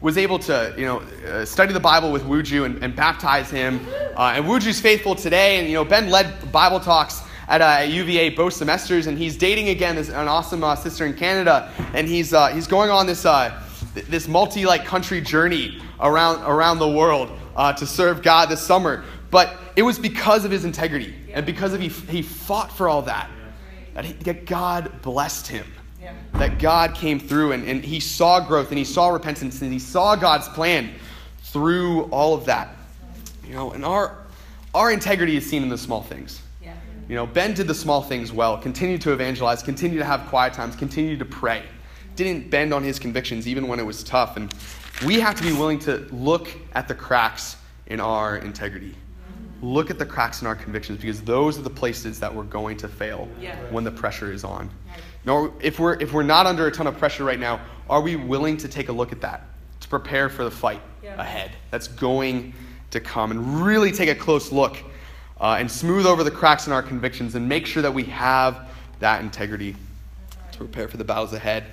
was 0.00 0.16
able 0.16 0.38
to, 0.40 0.74
you 0.78 0.84
know, 0.84 1.00
uh, 1.28 1.44
study 1.44 1.72
the 1.72 1.80
Bible 1.80 2.10
with 2.10 2.22
Wuju 2.24 2.64
and, 2.64 2.82
and 2.82 2.94
baptize 2.94 3.50
him. 3.50 3.80
Uh, 4.16 4.32
and 4.34 4.46
Wuju's 4.46 4.80
faithful 4.80 5.14
today. 5.14 5.58
And, 5.58 5.68
you 5.68 5.74
know, 5.74 5.84
Ben 5.84 6.08
led 6.08 6.50
Bible 6.50 6.80
talks 6.80 7.22
at, 7.48 7.60
uh, 7.60 7.84
UVA 7.86 8.30
both 8.30 8.54
semesters. 8.54 9.08
And 9.08 9.18
he's 9.18 9.36
dating 9.36 9.68
again 9.68 9.94
this, 9.94 10.08
an 10.08 10.26
awesome 10.26 10.64
uh, 10.64 10.74
sister 10.74 11.04
in 11.04 11.12
Canada. 11.12 11.70
And 11.92 12.08
he's, 12.08 12.32
uh, 12.32 12.46
he's 12.48 12.66
going 12.66 12.88
on 12.88 13.06
this, 13.06 13.26
uh, 13.26 13.62
th- 13.92 14.06
this 14.06 14.26
multi 14.26 14.64
like 14.64 14.86
country 14.86 15.20
journey 15.20 15.82
around, 16.00 16.42
around 16.50 16.78
the 16.78 16.88
world 16.88 17.30
uh, 17.56 17.74
to 17.74 17.86
serve 17.86 18.22
God 18.22 18.48
this 18.48 18.62
summer. 18.62 19.04
But 19.30 19.58
it 19.76 19.82
was 19.82 19.98
because 19.98 20.46
of 20.46 20.50
his 20.50 20.64
integrity 20.64 21.14
and 21.34 21.44
because 21.44 21.74
of 21.74 21.80
he, 21.82 21.88
he 21.88 22.22
fought 22.22 22.74
for 22.74 22.88
all 22.88 23.02
that 23.02 23.28
that, 23.96 24.04
he, 24.04 24.12
that 24.12 24.44
God 24.44 24.92
blessed 25.00 25.46
him. 25.46 25.72
Yeah. 26.00 26.12
That 26.34 26.58
God 26.58 26.94
came 26.94 27.18
through 27.18 27.52
and, 27.52 27.66
and 27.66 27.82
he 27.82 27.98
saw 27.98 28.40
growth 28.40 28.68
and 28.68 28.76
he 28.76 28.84
saw 28.84 29.08
repentance 29.08 29.62
and 29.62 29.72
he 29.72 29.78
saw 29.78 30.14
God's 30.14 30.48
plan 30.50 30.92
through 31.38 32.02
all 32.10 32.34
of 32.34 32.44
that. 32.44 32.76
You 33.46 33.54
know, 33.54 33.72
and 33.72 33.86
our 33.86 34.18
our 34.74 34.92
integrity 34.92 35.38
is 35.38 35.48
seen 35.48 35.62
in 35.62 35.70
the 35.70 35.78
small 35.78 36.02
things. 36.02 36.42
Yeah. 36.62 36.74
You 37.08 37.14
know, 37.14 37.26
Ben 37.26 37.54
did 37.54 37.68
the 37.68 37.74
small 37.74 38.02
things 38.02 38.34
well, 38.34 38.58
continued 38.58 39.00
to 39.00 39.12
evangelize, 39.14 39.62
continued 39.62 40.00
to 40.00 40.04
have 40.04 40.26
quiet 40.26 40.52
times, 40.52 40.76
continued 40.76 41.18
to 41.20 41.24
pray. 41.24 41.62
Didn't 42.16 42.50
bend 42.50 42.74
on 42.74 42.84
his 42.84 42.98
convictions 42.98 43.48
even 43.48 43.66
when 43.66 43.80
it 43.80 43.86
was 43.86 44.04
tough. 44.04 44.36
And 44.36 44.54
we 45.06 45.20
have 45.20 45.36
to 45.36 45.42
be 45.42 45.54
willing 45.54 45.78
to 45.80 46.06
look 46.12 46.50
at 46.74 46.86
the 46.86 46.94
cracks 46.94 47.56
in 47.86 48.00
our 48.00 48.36
integrity. 48.36 48.94
Look 49.62 49.90
at 49.90 49.98
the 49.98 50.06
cracks 50.06 50.40
in 50.42 50.46
our 50.46 50.54
convictions 50.54 51.00
because 51.00 51.22
those 51.22 51.58
are 51.58 51.62
the 51.62 51.70
places 51.70 52.20
that 52.20 52.34
we're 52.34 52.42
going 52.44 52.76
to 52.78 52.88
fail 52.88 53.28
Yeah. 53.40 53.56
when 53.70 53.84
the 53.84 53.90
pressure 53.90 54.30
is 54.32 54.44
on. 54.44 54.70
Now, 55.24 55.52
if 55.60 55.80
we're, 55.80 55.94
if 56.00 56.12
we're 56.12 56.22
not 56.22 56.46
under 56.46 56.66
a 56.66 56.70
ton 56.70 56.86
of 56.86 56.96
pressure 56.98 57.24
right 57.24 57.40
now, 57.40 57.60
are 57.90 58.00
we 58.00 58.16
willing 58.16 58.56
to 58.58 58.68
take 58.68 58.88
a 58.88 58.92
look 58.92 59.12
at 59.12 59.20
that 59.22 59.44
to 59.80 59.88
prepare 59.88 60.28
for 60.28 60.44
the 60.44 60.50
fight 60.50 60.80
Yeah. 61.02 61.20
ahead 61.20 61.52
that's 61.70 61.88
going 61.88 62.52
to 62.90 63.00
come 63.00 63.30
and 63.30 63.62
really 63.64 63.90
take 63.92 64.08
a 64.08 64.14
close 64.14 64.52
look 64.52 64.76
uh, 65.40 65.56
and 65.58 65.70
smooth 65.70 66.06
over 66.06 66.22
the 66.22 66.30
cracks 66.30 66.66
in 66.66 66.72
our 66.72 66.82
convictions 66.82 67.34
and 67.34 67.48
make 67.48 67.66
sure 67.66 67.82
that 67.82 67.92
we 67.92 68.04
have 68.04 68.68
that 69.00 69.20
integrity 69.20 69.74
to 70.52 70.58
prepare 70.58 70.88
for 70.88 70.96
the 70.96 71.04
battles 71.04 71.32
ahead. 71.32 71.64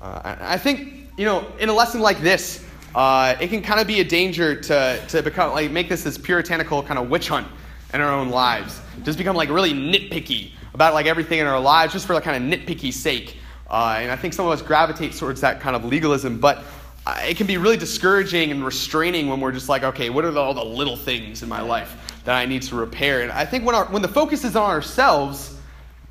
Uh, 0.00 0.20
I 0.24 0.54
I 0.54 0.58
think, 0.58 1.08
you 1.16 1.24
know, 1.24 1.46
in 1.58 1.68
a 1.68 1.72
lesson 1.72 2.00
like 2.00 2.20
this, 2.20 2.64
uh, 2.94 3.36
it 3.40 3.48
can 3.48 3.62
kind 3.62 3.80
of 3.80 3.86
be 3.86 4.00
a 4.00 4.04
danger 4.04 4.60
to, 4.60 5.00
to 5.08 5.22
become 5.22 5.52
like 5.52 5.70
make 5.70 5.88
this 5.88 6.02
this 6.02 6.18
puritanical 6.18 6.82
kind 6.82 6.98
of 6.98 7.08
witch 7.08 7.28
hunt 7.28 7.46
in 7.94 8.00
our 8.00 8.12
own 8.12 8.30
lives. 8.30 8.80
Just 9.04 9.18
become 9.18 9.36
like 9.36 9.48
really 9.48 9.72
nitpicky 9.72 10.52
about 10.74 10.94
like 10.94 11.06
everything 11.06 11.38
in 11.38 11.46
our 11.46 11.60
lives 11.60 11.92
just 11.92 12.06
for 12.06 12.14
like 12.14 12.24
kind 12.24 12.52
of 12.52 12.60
nitpicky 12.60 12.92
sake. 12.92 13.36
Uh, 13.68 13.98
and 13.98 14.10
I 14.10 14.16
think 14.16 14.34
some 14.34 14.46
of 14.46 14.52
us 14.52 14.62
gravitate 14.62 15.12
towards 15.12 15.40
that 15.42 15.60
kind 15.60 15.76
of 15.76 15.84
legalism, 15.84 16.40
but 16.40 16.64
uh, 17.06 17.20
it 17.22 17.36
can 17.36 17.46
be 17.46 17.56
really 17.56 17.76
discouraging 17.76 18.50
and 18.50 18.64
restraining 18.64 19.28
when 19.28 19.40
we're 19.40 19.52
just 19.52 19.68
like, 19.68 19.84
okay, 19.84 20.10
what 20.10 20.24
are 20.24 20.30
the, 20.30 20.40
all 20.40 20.54
the 20.54 20.64
little 20.64 20.96
things 20.96 21.42
in 21.42 21.48
my 21.48 21.60
life 21.60 22.20
that 22.24 22.34
I 22.34 22.46
need 22.46 22.62
to 22.62 22.76
repair? 22.76 23.22
And 23.22 23.30
I 23.30 23.44
think 23.44 23.64
when 23.64 23.74
our 23.74 23.86
when 23.86 24.02
the 24.02 24.08
focus 24.08 24.44
is 24.44 24.56
on 24.56 24.68
ourselves, 24.70 25.56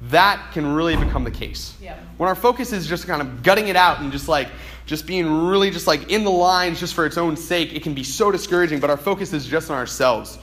that 0.04 0.52
can 0.54 0.74
really 0.74 0.96
become 0.96 1.24
the 1.24 1.32
case. 1.32 1.76
Yeah. 1.82 1.98
When 2.18 2.30
our 2.30 2.36
focus 2.36 2.72
is 2.72 2.88
just 2.88 3.06
kind 3.06 3.22
of 3.22 3.44
gutting 3.44 3.68
it 3.68 3.76
out 3.76 4.00
and 4.00 4.12
just 4.12 4.28
like 4.28 4.48
just 4.90 5.06
being 5.06 5.48
really 5.48 5.70
just 5.70 5.86
like 5.86 6.10
in 6.10 6.24
the 6.24 6.32
lines 6.32 6.80
just 6.80 6.96
for 6.96 7.06
its 7.06 7.16
own 7.16 7.38
sake, 7.38 7.76
it 7.76 7.84
can 7.84 7.94
be 7.94 8.04
so 8.04 8.32
discouraging, 8.32 8.80
but 8.80 8.90
our 8.90 8.98
focus 8.98 9.32
is 9.34 9.46
just 9.46 9.70
on 9.70 9.78
ourselves. 9.78 10.40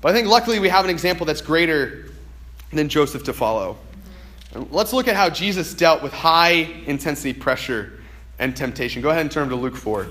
But 0.00 0.10
I 0.10 0.14
think 0.14 0.26
luckily 0.26 0.58
we 0.58 0.68
have 0.68 0.84
an 0.84 0.90
example 0.90 1.24
that's 1.24 1.40
greater 1.40 2.10
than 2.72 2.88
Joseph 2.88 3.22
to 3.24 3.32
follow. 3.32 3.78
Let's 4.52 4.92
look 4.92 5.06
at 5.06 5.14
how 5.14 5.30
Jesus 5.30 5.74
dealt 5.74 6.02
with 6.02 6.12
high 6.12 6.66
intensity 6.86 7.32
pressure 7.32 8.00
and 8.40 8.56
temptation. 8.56 9.00
Go 9.00 9.10
ahead 9.10 9.20
and 9.20 9.30
turn 9.30 9.48
to 9.48 9.54
Luke 9.54 9.76
4. 9.76 10.08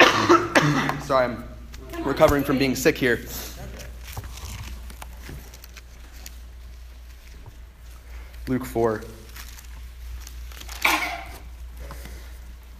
Sorry, 1.02 1.26
I'm 1.26 1.44
recovering 2.04 2.42
from 2.42 2.56
being 2.56 2.74
sick 2.74 2.96
here. 2.96 3.20
Luke 8.48 8.64
4. 8.64 9.02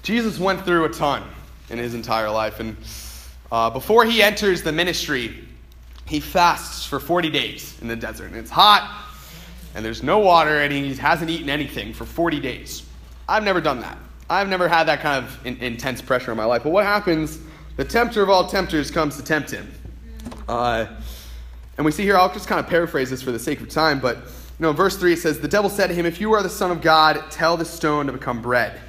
Jesus 0.07 0.39
went 0.39 0.65
through 0.65 0.85
a 0.85 0.89
ton 0.89 1.25
in 1.69 1.79
his 1.79 1.93
entire 1.93 2.31
life. 2.31 2.61
And 2.61 2.77
uh, 3.51 3.71
before 3.71 4.05
he 4.05 4.23
enters 4.23 4.63
the 4.63 4.71
ministry, 4.71 5.45
he 6.07 6.21
fasts 6.21 6.87
for 6.87 7.01
40 7.01 7.29
days 7.31 7.77
in 7.81 7.89
the 7.89 7.97
desert. 7.97 8.27
And 8.27 8.37
it's 8.37 8.49
hot, 8.49 9.05
and 9.75 9.85
there's 9.85 10.05
no 10.05 10.21
water, 10.21 10.61
and 10.61 10.73
he 10.73 10.95
hasn't 10.95 11.29
eaten 11.29 11.51
anything 11.51 11.93
for 11.93 12.05
40 12.05 12.39
days. 12.39 12.87
I've 13.29 13.43
never 13.43 13.61
done 13.61 13.81
that. 13.81 13.99
I've 14.31 14.49
never 14.49 14.69
had 14.69 14.85
that 14.85 15.01
kind 15.01 15.25
of 15.25 15.45
in- 15.45 15.57
intense 15.57 16.01
pressure 16.01 16.31
in 16.31 16.37
my 16.37 16.45
life. 16.45 16.63
But 16.63 16.71
what 16.71 16.85
happens? 16.85 17.41
The 17.75 17.85
tempter 17.85 18.23
of 18.23 18.31
all 18.31 18.47
tempters 18.47 18.93
comes 18.93 19.17
to 19.17 19.25
tempt 19.25 19.51
him. 19.51 19.73
Uh, 20.49 20.87
and 21.79 21.85
we 21.85 21.91
see 21.91 22.05
here, 22.05 22.17
I'll 22.17 22.33
just 22.33 22.47
kind 22.47 22.61
of 22.61 22.69
paraphrase 22.69 23.11
this 23.11 23.23
for 23.23 23.33
the 23.33 23.41
sake 23.41 23.61
of 23.61 23.69
time, 23.69 23.99
but 23.99 24.19
you 24.19 24.63
know, 24.63 24.73
verse 24.73 24.97
3 24.97 25.15
it 25.15 25.19
says, 25.19 25.41
The 25.41 25.49
devil 25.49 25.69
said 25.69 25.89
to 25.89 25.95
him, 25.95 26.07
If 26.07 26.21
you 26.21 26.33
are 26.33 26.45
the 26.45 26.49
Son 26.49 26.71
of 26.71 26.81
God, 26.81 27.25
tell 27.33 27.57
the 27.57 27.65
stone 27.65 28.07
to 28.07 28.13
become 28.13 28.41
bread. 28.41 28.81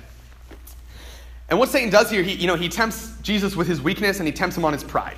And 1.50 1.60
what 1.60 1.70
Satan 1.70 1.90
does 1.90 2.10
here, 2.10 2.24
he, 2.24 2.34
you 2.34 2.48
know, 2.48 2.56
he 2.56 2.70
tempts 2.70 3.14
Jesus 3.22 3.56
with 3.56 3.68
his 3.68 3.82
weakness 3.82 4.20
and 4.20 4.28
he 4.28 4.34
tempts 4.34 4.58
him 4.58 4.66
on 4.66 4.74
his 4.74 4.84
pride. 4.84 5.18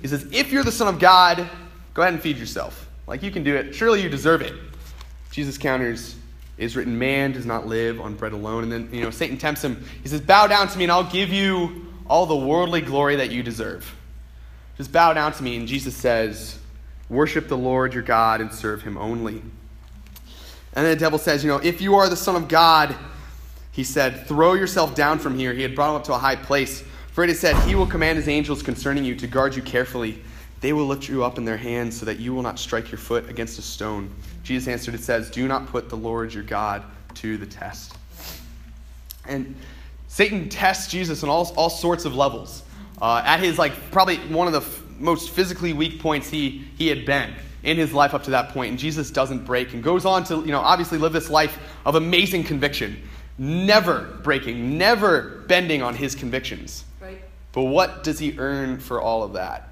He 0.00 0.08
says, 0.08 0.26
If 0.32 0.52
you're 0.52 0.64
the 0.64 0.72
Son 0.72 0.92
of 0.92 1.00
God, 1.00 1.48
go 1.94 2.02
ahead 2.02 2.14
and 2.14 2.22
feed 2.22 2.36
yourself. 2.36 2.88
Like 3.06 3.22
you 3.22 3.30
can 3.30 3.42
do 3.42 3.56
it. 3.56 3.74
Surely 3.74 4.02
you 4.02 4.08
deserve 4.08 4.42
it. 4.42 4.54
Jesus 5.30 5.56
counters, 5.56 6.16
is 6.58 6.76
written, 6.76 6.98
man 6.98 7.32
does 7.32 7.46
not 7.46 7.66
live 7.66 8.00
on 8.00 8.14
bread 8.14 8.32
alone. 8.32 8.62
And 8.64 8.72
then, 8.72 8.88
you 8.92 9.02
know, 9.02 9.10
Satan 9.10 9.36
tempts 9.36 9.62
him. 9.62 9.84
He 10.02 10.08
says, 10.08 10.20
Bow 10.20 10.46
down 10.46 10.68
to 10.68 10.78
me 10.78 10.84
and 10.84 10.92
I'll 10.92 11.10
give 11.10 11.30
you 11.30 11.86
all 12.06 12.26
the 12.26 12.36
worldly 12.36 12.80
glory 12.80 13.16
that 13.16 13.30
you 13.30 13.42
deserve. 13.42 13.94
Just 14.76 14.92
bow 14.92 15.12
down 15.12 15.32
to 15.32 15.42
me. 15.42 15.56
And 15.56 15.66
Jesus 15.66 15.96
says, 15.96 16.58
Worship 17.08 17.48
the 17.48 17.56
Lord 17.56 17.94
your 17.94 18.02
God 18.02 18.40
and 18.40 18.52
serve 18.52 18.82
him 18.82 18.96
only. 18.96 19.42
And 20.74 20.86
then 20.86 20.90
the 20.90 20.96
devil 20.96 21.18
says, 21.18 21.42
You 21.42 21.50
know, 21.50 21.58
if 21.58 21.80
you 21.80 21.96
are 21.96 22.08
the 22.08 22.16
Son 22.16 22.36
of 22.36 22.48
God, 22.48 22.94
he 23.72 23.84
said, 23.84 24.26
Throw 24.26 24.54
yourself 24.54 24.94
down 24.94 25.18
from 25.18 25.36
here. 25.36 25.52
He 25.52 25.62
had 25.62 25.74
brought 25.74 25.90
him 25.90 25.96
up 25.96 26.04
to 26.04 26.14
a 26.14 26.18
high 26.18 26.36
place. 26.36 26.84
For 27.12 27.24
it 27.24 27.30
is 27.30 27.40
said, 27.40 27.56
He 27.66 27.74
will 27.74 27.86
command 27.86 28.16
His 28.16 28.28
angels 28.28 28.62
concerning 28.62 29.04
you 29.04 29.14
to 29.16 29.26
guard 29.26 29.56
you 29.56 29.62
carefully. 29.62 30.22
They 30.60 30.72
will 30.72 30.86
lift 30.86 31.08
you 31.08 31.24
up 31.24 31.38
in 31.38 31.44
their 31.44 31.56
hands 31.56 31.98
so 31.98 32.06
that 32.06 32.20
you 32.20 32.32
will 32.32 32.42
not 32.42 32.58
strike 32.58 32.92
your 32.92 32.98
foot 32.98 33.28
against 33.28 33.58
a 33.58 33.62
stone. 33.62 34.10
Jesus 34.44 34.68
answered, 34.68 34.94
It 34.94 35.00
says, 35.00 35.30
Do 35.30 35.48
not 35.48 35.66
put 35.66 35.88
the 35.88 35.96
Lord 35.96 36.32
your 36.32 36.44
God 36.44 36.84
to 37.14 37.36
the 37.36 37.46
test. 37.46 37.96
And 39.26 39.56
Satan 40.08 40.48
tests 40.48 40.90
Jesus 40.90 41.22
on 41.22 41.30
all, 41.30 41.52
all 41.56 41.70
sorts 41.70 42.04
of 42.04 42.14
levels. 42.14 42.62
Uh, 43.00 43.22
at 43.24 43.40
his, 43.40 43.58
like, 43.58 43.72
probably 43.90 44.18
one 44.18 44.46
of 44.46 44.52
the 44.52 44.60
f- 44.60 44.82
most 44.98 45.30
physically 45.30 45.72
weak 45.72 46.00
points 46.00 46.30
he, 46.30 46.64
he 46.76 46.86
had 46.86 47.04
been 47.04 47.34
in 47.64 47.76
his 47.76 47.92
life 47.92 48.14
up 48.14 48.22
to 48.24 48.30
that 48.30 48.50
point. 48.50 48.70
And 48.70 48.78
Jesus 48.78 49.10
doesn't 49.10 49.44
break 49.44 49.74
and 49.74 49.82
goes 49.82 50.04
on 50.04 50.24
to, 50.24 50.36
you 50.36 50.52
know, 50.52 50.60
obviously 50.60 50.98
live 50.98 51.12
this 51.12 51.30
life 51.30 51.58
of 51.84 51.94
amazing 51.94 52.44
conviction, 52.44 53.02
never 53.38 54.18
breaking, 54.22 54.78
never 54.78 55.44
bending 55.48 55.82
on 55.82 55.94
his 55.94 56.14
convictions. 56.14 56.84
Right. 57.00 57.22
But 57.52 57.64
what 57.64 58.04
does 58.04 58.18
he 58.18 58.38
earn 58.38 58.78
for 58.78 59.00
all 59.00 59.22
of 59.22 59.32
that? 59.34 59.68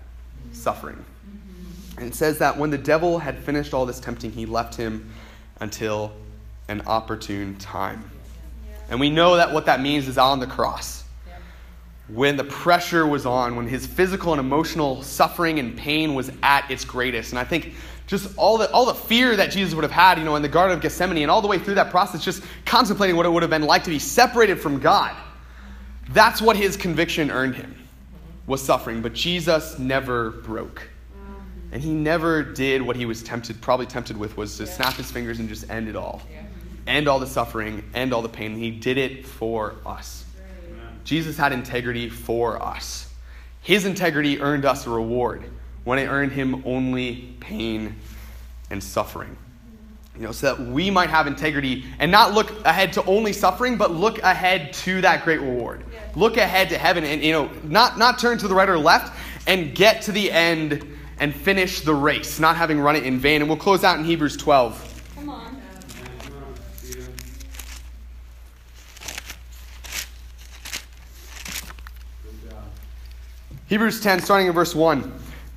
Suffering. 0.52 1.04
And 1.96 2.08
it 2.08 2.14
says 2.14 2.38
that 2.38 2.56
when 2.56 2.70
the 2.70 2.78
devil 2.78 3.18
had 3.18 3.38
finished 3.38 3.74
all 3.74 3.84
this 3.84 4.00
tempting, 4.00 4.32
he 4.32 4.46
left 4.46 4.74
him 4.74 5.12
until 5.60 6.12
an 6.68 6.82
opportune 6.86 7.56
time. 7.56 8.10
And 8.88 8.98
we 8.98 9.10
know 9.10 9.36
that 9.36 9.52
what 9.52 9.66
that 9.66 9.80
means 9.80 10.08
is 10.08 10.18
on 10.18 10.40
the 10.40 10.46
cross. 10.46 11.04
When 12.08 12.36
the 12.36 12.44
pressure 12.44 13.06
was 13.06 13.24
on, 13.24 13.54
when 13.54 13.68
his 13.68 13.86
physical 13.86 14.32
and 14.32 14.40
emotional 14.40 15.02
suffering 15.02 15.60
and 15.60 15.76
pain 15.76 16.14
was 16.14 16.32
at 16.42 16.68
its 16.68 16.84
greatest. 16.84 17.30
And 17.30 17.38
I 17.38 17.44
think 17.44 17.74
just 18.10 18.36
all 18.36 18.58
the, 18.58 18.68
all 18.72 18.86
the 18.86 18.94
fear 18.94 19.36
that 19.36 19.52
Jesus 19.52 19.72
would 19.72 19.84
have 19.84 19.92
had, 19.92 20.18
you 20.18 20.24
know, 20.24 20.34
in 20.34 20.42
the 20.42 20.48
Garden 20.48 20.76
of 20.76 20.82
Gethsemane 20.82 21.18
and 21.18 21.30
all 21.30 21.40
the 21.40 21.46
way 21.46 21.60
through 21.60 21.76
that 21.76 21.92
process, 21.92 22.24
just 22.24 22.42
contemplating 22.66 23.14
what 23.14 23.24
it 23.24 23.28
would 23.28 23.44
have 23.44 23.50
been 23.50 23.62
like 23.62 23.84
to 23.84 23.90
be 23.90 24.00
separated 24.00 24.60
from 24.60 24.80
God. 24.80 25.14
That's 26.08 26.42
what 26.42 26.56
his 26.56 26.76
conviction 26.76 27.30
earned 27.30 27.54
him, 27.54 27.72
was 28.48 28.60
suffering. 28.60 29.00
But 29.00 29.12
Jesus 29.12 29.78
never 29.78 30.30
broke. 30.30 30.88
And 31.70 31.80
he 31.80 31.92
never 31.92 32.42
did 32.42 32.82
what 32.82 32.96
he 32.96 33.06
was 33.06 33.22
tempted, 33.22 33.60
probably 33.60 33.86
tempted 33.86 34.16
with, 34.16 34.36
was 34.36 34.56
to 34.56 34.66
snap 34.66 34.94
his 34.94 35.08
fingers 35.08 35.38
and 35.38 35.48
just 35.48 35.70
end 35.70 35.86
it 35.88 35.94
all. 35.94 36.20
End 36.88 37.06
all 37.06 37.20
the 37.20 37.28
suffering, 37.28 37.88
end 37.94 38.12
all 38.12 38.22
the 38.22 38.28
pain. 38.28 38.56
He 38.56 38.72
did 38.72 38.98
it 38.98 39.24
for 39.24 39.76
us. 39.86 40.24
Jesus 41.04 41.36
had 41.36 41.52
integrity 41.52 42.08
for 42.08 42.60
us. 42.60 43.08
His 43.62 43.86
integrity 43.86 44.40
earned 44.40 44.64
us 44.64 44.88
a 44.88 44.90
reward 44.90 45.44
when 45.84 45.98
it 45.98 46.06
earned 46.06 46.32
him 46.32 46.62
only 46.66 47.34
pain 47.40 47.96
and 48.70 48.82
suffering. 48.82 49.36
You 50.16 50.22
know, 50.22 50.32
so 50.32 50.54
that 50.54 50.66
we 50.66 50.90
might 50.90 51.08
have 51.08 51.26
integrity 51.26 51.84
and 51.98 52.10
not 52.10 52.34
look 52.34 52.50
ahead 52.66 52.92
to 52.94 53.04
only 53.04 53.32
suffering, 53.32 53.76
but 53.76 53.90
look 53.90 54.18
ahead 54.18 54.72
to 54.74 55.00
that 55.00 55.24
great 55.24 55.40
reward. 55.40 55.84
Look 56.14 56.36
ahead 56.36 56.68
to 56.70 56.78
heaven 56.78 57.04
and 57.04 57.22
you 57.22 57.32
know, 57.32 57.50
not 57.62 57.96
not 57.96 58.18
turn 58.18 58.36
to 58.38 58.48
the 58.48 58.54
right 58.54 58.68
or 58.68 58.76
left 58.76 59.16
and 59.46 59.74
get 59.74 60.02
to 60.02 60.12
the 60.12 60.30
end 60.30 60.84
and 61.18 61.34
finish 61.34 61.80
the 61.82 61.94
race, 61.94 62.40
not 62.40 62.56
having 62.56 62.80
run 62.80 62.96
it 62.96 63.04
in 63.04 63.18
vain. 63.18 63.40
And 63.40 63.48
we'll 63.48 63.58
close 63.58 63.84
out 63.84 63.98
in 63.98 64.04
Hebrews 64.04 64.36
12. 64.36 65.14
Come 65.14 65.28
on. 65.28 65.62
Hebrews 73.68 74.00
10, 74.00 74.20
starting 74.20 74.48
in 74.48 74.52
verse 74.52 74.74
1. 74.74 75.19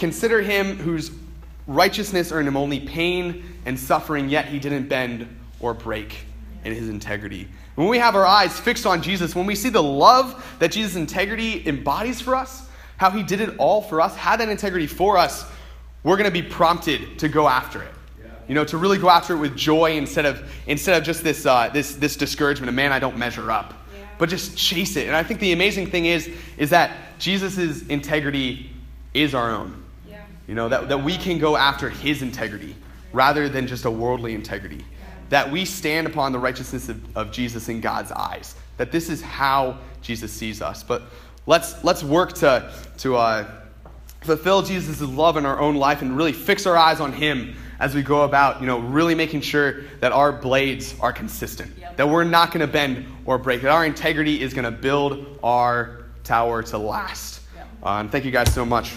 Consider 0.00 0.40
him 0.40 0.78
whose 0.78 1.10
righteousness 1.66 2.32
earned 2.32 2.48
him 2.48 2.56
only 2.56 2.80
pain 2.80 3.44
and 3.66 3.78
suffering, 3.78 4.30
yet 4.30 4.46
he 4.46 4.58
didn't 4.58 4.88
bend 4.88 5.28
or 5.60 5.74
break 5.74 6.24
in 6.64 6.74
his 6.74 6.88
integrity. 6.88 7.46
When 7.74 7.86
we 7.86 7.98
have 7.98 8.16
our 8.16 8.24
eyes 8.24 8.58
fixed 8.58 8.86
on 8.86 9.02
Jesus, 9.02 9.34
when 9.34 9.44
we 9.44 9.54
see 9.54 9.68
the 9.68 9.82
love 9.82 10.56
that 10.58 10.72
Jesus' 10.72 10.96
integrity 10.96 11.66
embodies 11.68 12.18
for 12.18 12.34
us, 12.34 12.66
how 12.96 13.10
he 13.10 13.22
did 13.22 13.42
it 13.42 13.54
all 13.58 13.82
for 13.82 14.00
us, 14.00 14.16
had 14.16 14.40
that 14.40 14.48
integrity 14.48 14.86
for 14.86 15.18
us, 15.18 15.44
we're 16.02 16.16
going 16.16 16.30
to 16.30 16.32
be 16.32 16.42
prompted 16.42 17.18
to 17.18 17.28
go 17.28 17.46
after 17.46 17.82
it. 17.82 17.92
You 18.48 18.54
know, 18.54 18.64
to 18.64 18.78
really 18.78 18.98
go 18.98 19.10
after 19.10 19.34
it 19.34 19.38
with 19.38 19.54
joy 19.54 19.98
instead 19.98 20.24
of 20.24 20.50
instead 20.66 20.96
of 20.96 21.04
just 21.04 21.22
this 21.22 21.46
uh, 21.46 21.68
this 21.72 21.94
this 21.94 22.16
discouragement 22.16 22.68
of 22.68 22.74
man, 22.74 22.90
I 22.90 22.98
don't 22.98 23.16
measure 23.16 23.50
up, 23.50 23.74
but 24.18 24.28
just 24.28 24.56
chase 24.56 24.96
it. 24.96 25.06
And 25.06 25.14
I 25.14 25.22
think 25.22 25.38
the 25.38 25.52
amazing 25.52 25.88
thing 25.88 26.06
is 26.06 26.28
is 26.56 26.70
that 26.70 26.90
Jesus' 27.20 27.86
integrity 27.86 28.70
is 29.14 29.34
our 29.34 29.52
own. 29.52 29.79
You 30.50 30.56
know, 30.56 30.68
that, 30.68 30.88
that 30.88 31.04
we 31.04 31.16
can 31.16 31.38
go 31.38 31.56
after 31.56 31.88
his 31.88 32.22
integrity 32.22 32.74
rather 33.12 33.48
than 33.48 33.68
just 33.68 33.84
a 33.84 33.90
worldly 33.90 34.34
integrity. 34.34 34.84
That 35.28 35.48
we 35.48 35.64
stand 35.64 36.08
upon 36.08 36.32
the 36.32 36.40
righteousness 36.40 36.88
of, 36.88 37.16
of 37.16 37.30
Jesus 37.30 37.68
in 37.68 37.80
God's 37.80 38.10
eyes. 38.10 38.56
That 38.76 38.90
this 38.90 39.10
is 39.10 39.22
how 39.22 39.78
Jesus 40.02 40.32
sees 40.32 40.60
us. 40.60 40.82
But 40.82 41.02
let's, 41.46 41.84
let's 41.84 42.02
work 42.02 42.32
to, 42.38 42.68
to 42.98 43.14
uh, 43.14 43.48
fulfill 44.22 44.62
Jesus' 44.62 45.00
love 45.00 45.36
in 45.36 45.46
our 45.46 45.60
own 45.60 45.76
life 45.76 46.02
and 46.02 46.16
really 46.16 46.32
fix 46.32 46.66
our 46.66 46.76
eyes 46.76 46.98
on 46.98 47.12
him 47.12 47.54
as 47.78 47.94
we 47.94 48.02
go 48.02 48.22
about, 48.22 48.60
you 48.60 48.66
know, 48.66 48.80
really 48.80 49.14
making 49.14 49.42
sure 49.42 49.82
that 50.00 50.10
our 50.10 50.32
blades 50.32 50.96
are 50.98 51.12
consistent. 51.12 51.70
Yep. 51.78 51.96
That 51.98 52.08
we're 52.08 52.24
not 52.24 52.50
going 52.50 52.66
to 52.66 52.72
bend 52.72 53.06
or 53.24 53.38
break. 53.38 53.62
That 53.62 53.70
our 53.70 53.86
integrity 53.86 54.42
is 54.42 54.52
going 54.52 54.64
to 54.64 54.72
build 54.72 55.38
our 55.44 56.06
tower 56.24 56.64
to 56.64 56.78
last. 56.78 57.40
Yep. 57.54 57.68
Uh, 57.84 57.88
and 58.00 58.10
thank 58.10 58.24
you 58.24 58.32
guys 58.32 58.52
so 58.52 58.66
much. 58.66 58.96